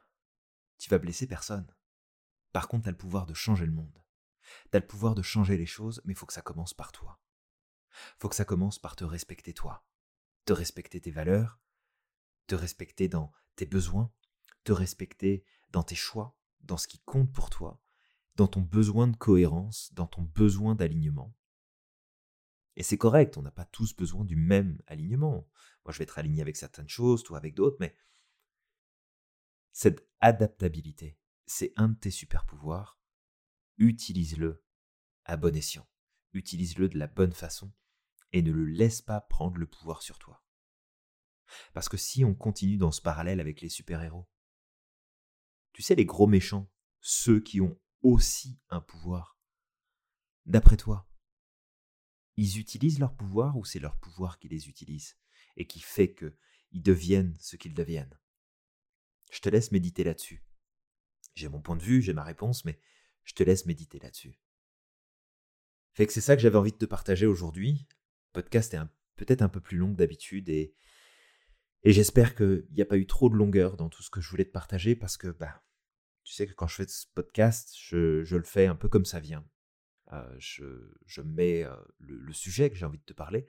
tu 0.78 0.90
vas 0.90 1.00
blesser 1.00 1.28
personne. 1.28 1.74
Par 2.52 2.68
contre, 2.68 2.84
tu 2.84 2.90
as 2.90 2.92
le 2.92 2.98
pouvoir 2.98 3.26
de 3.26 3.34
changer 3.34 3.66
le 3.66 3.72
monde. 3.72 4.04
Tu 4.72 4.78
as 4.78 4.80
le 4.80 4.88
pouvoir 4.88 5.16
de 5.16 5.22
changer 5.22 5.58
les 5.58 5.66
choses, 5.66 6.02
mais 6.06 6.14
il 6.14 6.16
faut 6.16 6.26
que 6.26 6.34
ça 6.34 6.42
commence 6.42 6.74
par 6.74 6.92
toi. 6.92 7.20
Faut 8.20 8.30
que 8.30 8.36
ça 8.36 8.46
commence 8.46 8.80
par 8.80 8.96
te 8.96 9.04
respecter 9.04 9.54
toi 9.54 9.86
te 10.48 10.54
respecter 10.54 11.02
tes 11.02 11.12
valeurs, 11.12 11.60
te 12.48 12.56
respecter 12.56 13.10
dans 13.10 13.34
tes 13.58 13.66
besoins, 13.66 14.14
te 14.64 14.72
respecter 14.72 15.44
dans 15.72 15.84
tes 15.84 15.94
choix, 15.96 16.38
dans 16.62 16.78
ce 16.78 16.88
qui 16.88 17.00
compte 17.00 17.34
pour 17.34 17.50
toi, 17.50 17.84
dans 18.36 18.48
ton 18.48 18.62
besoin 18.62 19.10
de 19.10 19.18
cohérence, 19.18 19.94
dans 19.94 20.08
ton 20.08 20.22
besoin 20.22 20.74
d'alignement. 20.74 21.36
Et 22.78 22.84
c'est 22.84 22.98
correct, 22.98 23.36
on 23.38 23.42
n'a 23.42 23.52
pas 23.52 23.66
tous 23.66 23.94
besoin 23.94 24.24
du 24.24 24.38
même 24.38 24.82
alignement. 24.88 25.50
Moi, 25.84 25.92
je 25.92 25.98
vais 25.98 26.04
être 26.04 26.18
aligné 26.18 26.42
avec 26.42 26.56
certaines 26.56 26.88
choses, 26.88 27.24
toi 27.24 27.38
avec 27.38 27.54
d'autres, 27.54 27.78
mais 27.82 27.94
Cette 29.74 30.08
adaptabilité, 30.22 31.20
c'est 31.46 31.74
un 31.76 31.90
de 31.90 32.00
tes 32.00 32.10
super 32.10 32.46
pouvoirs. 32.46 32.98
Utilise-le 33.78 34.64
à 35.26 35.36
bon 35.36 35.54
escient. 35.58 35.88
Utilise-le 36.32 36.88
de 36.88 36.98
la 36.98 37.08
bonne 37.08 37.34
façon 37.34 37.74
et 38.34 38.42
ne 38.42 38.52
le 38.52 38.66
laisse 38.66 39.02
pas 39.02 39.22
prendre 39.22 39.58
le 39.58 39.68
pouvoir 39.68 40.02
sur 40.02 40.20
toi. 40.20 40.44
Parce 41.74 41.90
que 41.90 41.98
si 41.98 42.26
on 42.26 42.36
continue 42.36 42.78
dans 42.78 42.92
ce 42.92 43.02
parallèle 43.02 43.40
avec 43.40 43.62
les 43.62 43.70
super-héros, 43.70 44.30
tu 45.74 45.82
sais, 45.82 45.96
les 45.96 46.06
gros 46.06 46.28
méchants, 46.28 46.70
ceux 47.00 47.40
qui 47.40 47.62
ont 47.62 47.80
aussi 48.02 48.60
un 48.70 48.82
pouvoir, 48.82 49.40
d'après 50.46 50.78
toi, 50.78 51.10
ils 52.36 52.60
utilisent 52.60 53.00
leur 53.00 53.16
pouvoir 53.16 53.58
ou 53.58 53.66
c'est 53.66 53.80
leur 53.80 53.98
pouvoir 53.98 54.40
qui 54.40 54.48
les 54.48 54.70
utilise 54.70 55.18
et 55.56 55.66
qui 55.66 55.80
fait 55.80 56.14
qu'ils 56.14 56.84
deviennent 56.84 57.36
ce 57.40 57.56
qu'ils 57.56 57.74
deviennent? 57.74 58.20
Je 59.32 59.40
te 59.40 59.50
laisse 59.50 59.72
méditer 59.72 60.04
là-dessus. 60.04 60.44
J'ai 61.36 61.50
mon 61.50 61.62
point 61.62 61.76
de 61.76 61.84
vue, 61.84 62.02
j'ai 62.02 62.14
ma 62.14 62.24
réponse, 62.24 62.66
mais 62.66 62.80
je 63.24 63.34
te 63.34 63.44
laisse 63.44 63.66
méditer 63.66 64.00
là-dessus. 64.00 64.40
Fait 65.94 66.06
que 66.06 66.14
c'est 66.14 66.22
ça 66.22 66.36
que 66.36 66.42
j'avais 66.42 66.58
envie 66.58 66.72
de 66.72 66.78
te 66.78 66.86
partager 66.86 67.26
aujourd'hui. 67.26 67.88
Podcast 68.38 68.76
est 68.76 68.80
peut-être 69.16 69.42
un 69.42 69.50
peu 69.50 69.60
plus 69.60 69.78
long 69.78 69.92
que 69.92 69.98
d'habitude 69.98 70.48
et, 70.48 70.76
j'espère 71.84 72.36
qu'il 72.36 72.68
n'y 72.70 72.84
a 72.84 72.86
pas 72.86 73.00
eu 73.00 73.08
trop 73.08 73.32
de 73.32 73.36
longueur 73.36 73.78
dans 73.78 73.90
tout 73.90 74.04
ce 74.04 74.12
que 74.12 74.22
je 74.22 74.30
voulais 74.30 74.46
te 74.46 74.52
partager 74.52 74.96
parce 74.96 75.18
que 75.18 75.30
bah, 75.30 75.64
tu 76.24 76.36
sais 76.36 76.46
que 76.46 76.54
quand 76.54 76.68
je 76.68 76.76
fais 76.76 76.88
ce 76.88 77.08
podcast, 77.16 77.74
je, 77.76 78.36
le 78.36 78.44
fais 78.44 78.68
un 78.68 78.76
peu 78.76 78.90
comme 78.90 79.06
ça 79.06 79.20
vient. 79.20 79.44
Euh, 80.14 80.36
je, 80.38 81.22
mets 81.22 81.64
euh, 81.64 81.76
le, 81.98 82.32
sujet 82.32 82.70
que 82.70 82.76
j'ai 82.76 82.86
envie 82.86 83.00
de 83.00 83.06
te 83.06 83.14
parler, 83.14 83.48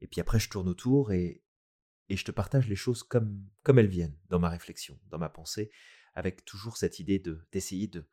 et 0.00 0.06
puis 0.06 0.20
après 0.20 0.38
je 0.38 0.48
tourne 0.48 0.68
autour 0.68 1.10
et, 1.10 1.42
je 2.08 2.24
te 2.24 2.30
partage 2.30 2.68
les 2.68 2.76
choses 2.76 3.02
comme, 3.02 3.48
elles 3.66 3.88
viennent, 3.88 4.16
dans 4.28 4.38
ma 4.38 4.48
réflexion, 4.48 5.00
dans 5.08 5.18
ma 5.18 5.28
pensée, 5.28 5.72
avec 6.14 6.44
toujours 6.44 6.76
cette 6.76 7.00
idée 7.00 7.18
de 7.18 7.44
d'essayer 7.50 7.88
de, 7.88 8.08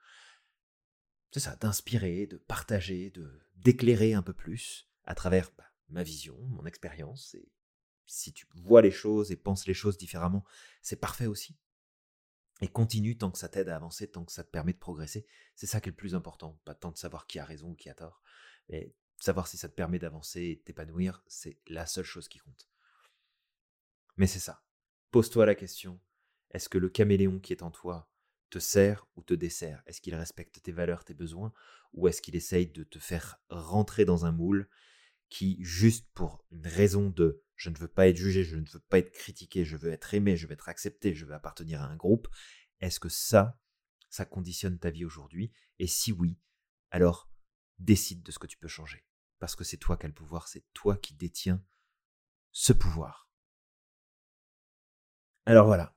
c'est 1.32 1.42
ça, 1.42 1.56
d'inspirer, 1.58 2.26
de 2.26 2.38
partager, 2.38 3.12
de 3.12 3.40
d'éclairer 3.54 4.16
un 4.16 4.24
peu 4.24 4.34
plus 4.34 4.90
à 5.04 5.14
travers 5.14 5.52
bah, 5.56 5.68
ma 5.90 6.04
vision, 6.04 6.38
mon 6.50 6.66
expérience. 6.66 7.34
Et 7.36 7.50
si 8.06 8.34
tu 8.34 8.46
vois 8.56 8.82
les 8.82 8.92
choses 8.92 9.32
et 9.32 9.36
penses 9.36 9.68
les 9.68 9.74
choses 9.74 9.98
différemment, 9.98 10.44
c'est 10.82 11.00
parfait 11.00 11.28
aussi. 11.28 11.58
Et 12.62 12.68
continue 12.68 13.18
tant 13.18 13.30
que 13.30 13.38
ça 13.38 13.50
t'aide 13.50 13.70
à 13.70 13.76
avancer, 13.76 14.10
tant 14.10 14.26
que 14.26 14.32
ça 14.32 14.44
te 14.44 14.50
permet 14.50 14.74
de 14.74 14.80
progresser. 14.80 15.28
C'est 15.56 15.68
ça 15.68 15.80
qui 15.80 15.90
est 15.90 15.92
le 15.92 15.98
plus 15.98 16.16
important. 16.16 16.60
Pas 16.66 16.74
tant 16.74 16.92
de 16.92 16.98
savoir 16.98 17.28
qui 17.28 17.40
a 17.40 17.46
raison 17.46 17.72
ou 17.72 17.76
qui 17.76 17.90
a 17.90 17.94
tort, 17.94 18.22
mais 18.70 18.96
savoir 19.20 19.48
si 19.48 19.58
ça 19.58 19.70
te 19.70 19.76
permet 19.76 20.00
d'avancer 20.00 20.42
et 20.42 20.56
de 20.56 20.62
t'épanouir, 20.62 21.24
c'est 21.28 21.60
la 21.68 21.86
seule 21.86 22.06
chose 22.06 22.28
qui 22.28 22.40
compte. 22.40 22.68
Mais 24.16 24.28
c'est 24.28 24.40
ça. 24.40 24.64
Pose-toi 25.12 25.46
la 25.46 25.56
question, 25.56 26.00
est-ce 26.52 26.70
que 26.70 26.78
le 26.78 26.90
caméléon 26.90 27.40
qui 27.40 27.54
est 27.54 27.64
en 27.64 27.72
toi 27.72 28.10
te 28.50 28.60
sert 28.60 29.08
ou 29.16 29.22
te 29.22 29.34
dessert? 29.34 29.84
Est-ce 29.86 30.02
qu'il 30.02 30.16
respecte 30.16 30.62
tes 30.62 30.72
valeurs, 30.72 31.04
tes 31.04 31.14
besoins, 31.14 31.54
ou 31.94 32.08
est-ce 32.08 32.22
qu'il 32.22 32.36
essaye 32.36 32.68
de 32.68 32.84
te 32.84 33.00
faire 33.00 33.40
rentrer 33.50 34.06
dans 34.06 34.26
un 34.26 34.32
moule 34.32 34.70
qui, 35.30 35.58
juste 35.62 36.08
pour 36.14 36.46
une 36.52 36.68
raison 36.68 37.10
de 37.10 37.44
je 37.56 37.70
ne 37.70 37.78
veux 37.78 37.88
pas 37.88 38.08
être 38.08 38.18
jugé, 38.18 38.44
je 38.44 38.56
ne 38.56 38.70
veux 38.70 38.80
pas 38.80 39.00
être 39.00 39.12
critiqué, 39.12 39.66
je 39.66 39.78
veux 39.78 39.92
être 39.92 40.14
aimé, 40.14 40.38
je 40.38 40.46
veux 40.46 40.54
être 40.54 40.70
accepté, 40.70 41.16
je 41.16 41.26
veux 41.26 41.34
appartenir 41.34 41.82
à 41.82 41.88
un 41.88 41.96
groupe, 41.96 42.28
est-ce 42.82 43.00
que 43.00 43.10
ça, 43.10 43.60
ça 44.10 44.26
conditionne 44.26 44.78
ta 44.78 44.92
vie 44.92 45.06
aujourd'hui? 45.06 45.52
Et 45.80 45.88
si 45.88 46.12
oui, 46.12 46.40
alors 46.92 47.30
décide 47.80 48.24
de 48.24 48.32
ce 48.32 48.40
que 48.40 48.48
tu 48.48 48.58
peux 48.58 48.68
changer. 48.68 49.04
Parce 49.40 49.56
que 49.56 49.64
c'est 49.64 49.78
toi 49.78 49.98
qui 49.98 50.06
as 50.06 50.10
le 50.10 50.16
pouvoir, 50.16 50.48
c'est 50.48 50.66
toi 50.74 50.98
qui 50.98 51.14
détiens 51.14 51.64
ce 52.52 52.74
pouvoir. 52.74 53.30
Alors 55.46 55.66
voilà, 55.66 55.96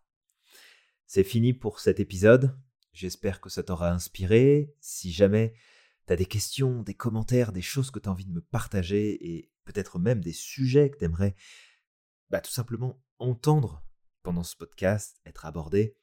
c'est 1.06 1.24
fini 1.24 1.52
pour 1.52 1.80
cet 1.80 2.00
épisode. 2.00 2.56
J'espère 2.92 3.40
que 3.40 3.50
ça 3.50 3.62
t'aura 3.62 3.90
inspiré. 3.90 4.74
Si 4.80 5.12
jamais 5.12 5.54
tu 6.10 6.14
as 6.14 6.16
des 6.16 6.26
questions, 6.26 6.82
des 6.82 6.94
commentaires, 6.94 7.52
des 7.52 7.62
choses 7.62 7.92
que 7.92 8.00
tu 8.00 8.08
as 8.08 8.12
envie 8.12 8.24
de 8.24 8.32
me 8.32 8.40
partager 8.40 9.30
et 9.30 9.48
peut-être 9.64 10.00
même 10.00 10.20
des 10.20 10.32
sujets 10.32 10.90
que 10.90 10.98
tu 10.98 11.04
aimerais 11.04 11.36
bah, 12.30 12.40
tout 12.40 12.50
simplement 12.50 13.00
entendre 13.20 13.84
pendant 14.24 14.42
ce 14.42 14.56
podcast, 14.56 15.20
être 15.24 15.44
abordé, 15.44 15.96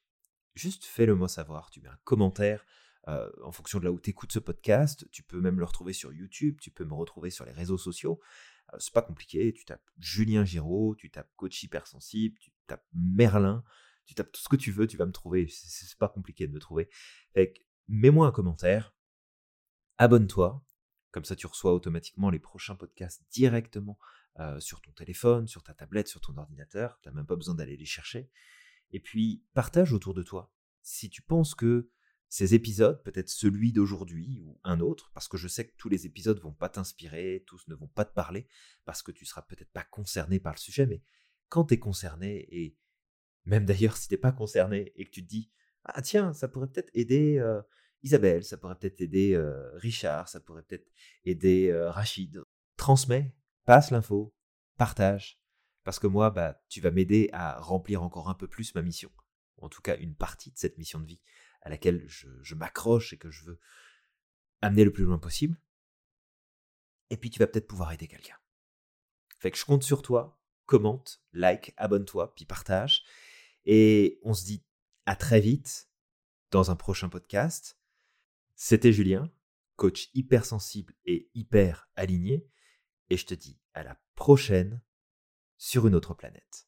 juste 0.54 0.86
fais-le 0.86 1.14
moi 1.14 1.28
savoir. 1.28 1.68
Tu 1.68 1.82
mets 1.82 1.90
un 1.90 1.98
commentaire 2.04 2.64
euh, 3.08 3.30
en 3.44 3.52
fonction 3.52 3.80
de 3.80 3.84
là 3.84 3.92
où 3.92 4.00
tu 4.00 4.08
écoutes 4.08 4.32
ce 4.32 4.38
podcast. 4.38 5.06
Tu 5.12 5.22
peux 5.22 5.42
même 5.42 5.58
le 5.58 5.66
retrouver 5.66 5.92
sur 5.92 6.10
YouTube, 6.10 6.56
tu 6.58 6.70
peux 6.70 6.86
me 6.86 6.94
retrouver 6.94 7.28
sur 7.28 7.44
les 7.44 7.52
réseaux 7.52 7.76
sociaux. 7.76 8.18
Euh, 8.72 8.78
c'est 8.80 8.94
pas 8.94 9.02
compliqué, 9.02 9.52
tu 9.52 9.66
tapes 9.66 9.90
Julien 9.98 10.46
Giraud, 10.46 10.94
tu 10.96 11.10
tapes 11.10 11.30
coach 11.36 11.62
hypersensible, 11.62 12.38
tu 12.38 12.50
tapes 12.66 12.86
Merlin, 12.94 13.62
tu 14.06 14.14
tapes 14.14 14.32
tout 14.32 14.40
ce 14.40 14.48
que 14.48 14.56
tu 14.56 14.72
veux, 14.72 14.86
tu 14.86 14.96
vas 14.96 15.04
me 15.04 15.12
trouver. 15.12 15.48
C'est 15.50 15.98
pas 15.98 16.08
compliqué 16.08 16.46
de 16.46 16.52
me 16.54 16.60
trouver. 16.60 16.88
mets-moi 17.88 18.26
un 18.26 18.32
commentaire, 18.32 18.94
abonne-toi, 19.98 20.64
comme 21.10 21.24
ça 21.24 21.36
tu 21.36 21.46
reçois 21.46 21.72
automatiquement 21.72 22.30
les 22.30 22.38
prochains 22.38 22.76
podcasts 22.76 23.24
directement 23.30 23.98
euh, 24.40 24.60
sur 24.60 24.80
ton 24.80 24.92
téléphone, 24.92 25.48
sur 25.48 25.62
ta 25.62 25.74
tablette, 25.74 26.08
sur 26.08 26.20
ton 26.20 26.36
ordinateur. 26.36 26.98
Tu 27.02 27.08
n'as 27.08 27.14
même 27.14 27.26
pas 27.26 27.36
besoin 27.36 27.54
d'aller 27.54 27.76
les 27.76 27.84
chercher. 27.84 28.30
Et 28.90 29.00
puis, 29.00 29.42
partage 29.52 29.92
autour 29.92 30.14
de 30.14 30.22
toi. 30.22 30.52
Si 30.82 31.10
tu 31.10 31.22
penses 31.22 31.54
que 31.54 31.90
ces 32.28 32.54
épisodes, 32.54 33.02
peut-être 33.02 33.30
celui 33.30 33.72
d'aujourd'hui 33.72 34.40
ou 34.44 34.60
un 34.62 34.80
autre, 34.80 35.10
parce 35.14 35.28
que 35.28 35.36
je 35.36 35.48
sais 35.48 35.66
que 35.66 35.74
tous 35.76 35.88
les 35.88 36.06
épisodes 36.06 36.38
vont 36.40 36.52
pas 36.52 36.68
t'inspirer, 36.68 37.42
tous 37.46 37.66
ne 37.68 37.74
vont 37.74 37.88
pas 37.88 38.04
te 38.04 38.12
parler, 38.12 38.46
parce 38.84 39.02
que 39.02 39.12
tu 39.12 39.24
seras 39.24 39.42
peut-être 39.42 39.72
pas 39.72 39.84
concerné 39.84 40.38
par 40.38 40.52
le 40.52 40.58
sujet, 40.58 40.86
mais 40.86 41.02
quand 41.48 41.64
tu 41.64 41.74
es 41.74 41.78
concerné, 41.78 42.46
et 42.54 42.76
même 43.44 43.64
d'ailleurs 43.64 43.96
si 43.96 44.08
t'es 44.08 44.18
pas 44.18 44.32
concerné 44.32 44.92
et 44.94 45.04
que 45.06 45.10
tu 45.10 45.24
te 45.24 45.28
dis, 45.28 45.50
ah 45.84 46.02
tiens, 46.02 46.34
ça 46.34 46.48
pourrait 46.48 46.68
peut-être 46.68 46.90
aider 46.92 47.38
euh, 47.38 47.62
Isabelle, 48.02 48.44
ça 48.44 48.56
pourrait 48.56 48.76
peut-être 48.76 49.00
aider 49.00 49.34
euh, 49.34 49.70
Richard, 49.74 50.28
ça 50.28 50.40
pourrait 50.40 50.62
peut-être 50.62 50.90
aider 51.24 51.72
Rachid, 51.90 52.42
transmets 52.76 53.34
passe 53.68 53.90
l'info, 53.90 54.34
partage, 54.78 55.38
parce 55.84 55.98
que 55.98 56.06
moi, 56.06 56.30
bah, 56.30 56.58
tu 56.70 56.80
vas 56.80 56.90
m'aider 56.90 57.28
à 57.34 57.60
remplir 57.60 58.02
encore 58.02 58.30
un 58.30 58.34
peu 58.34 58.48
plus 58.48 58.74
ma 58.74 58.80
mission, 58.80 59.10
en 59.58 59.68
tout 59.68 59.82
cas 59.82 59.98
une 59.98 60.14
partie 60.14 60.50
de 60.50 60.56
cette 60.56 60.78
mission 60.78 60.98
de 61.00 61.04
vie 61.04 61.20
à 61.60 61.68
laquelle 61.68 62.02
je, 62.08 62.54
m'accroche 62.54 63.12
et 63.12 63.18
que 63.18 63.30
je 63.30 63.44
veux 63.44 63.60
amener 64.62 64.84
le 64.84 64.90
plus 64.90 65.04
loin 65.04 65.18
possible. 65.18 65.60
Et 67.10 67.18
puis 67.18 67.28
tu 67.28 67.38
vas 67.38 67.46
peut-être 67.46 67.66
pouvoir 67.66 67.92
aider 67.92 68.08
quelqu'un. 68.08 68.38
Fait 69.38 69.50
que 69.50 69.58
je 69.58 69.66
compte 69.66 69.82
sur 69.82 70.00
toi, 70.00 70.40
commente, 70.64 71.22
like, 71.34 71.74
abonne-toi, 71.76 72.34
puis 72.34 72.46
partage. 72.46 73.04
Et 73.66 74.18
on 74.22 74.32
se 74.32 74.46
dit 74.46 74.64
à 75.04 75.14
très 75.14 75.40
vite 75.40 75.90
dans 76.50 76.70
un 76.70 76.76
prochain 76.76 77.10
podcast. 77.10 77.77
C'était 78.60 78.92
Julien, 78.92 79.32
coach 79.76 80.10
hypersensible 80.14 80.92
et 81.04 81.30
hyper 81.32 81.88
aligné 81.94 82.44
et 83.08 83.16
je 83.16 83.24
te 83.24 83.32
dis 83.32 83.60
à 83.72 83.84
la 83.84 83.96
prochaine 84.16 84.82
sur 85.58 85.86
une 85.86 85.94
autre 85.94 86.12
planète. 86.12 86.67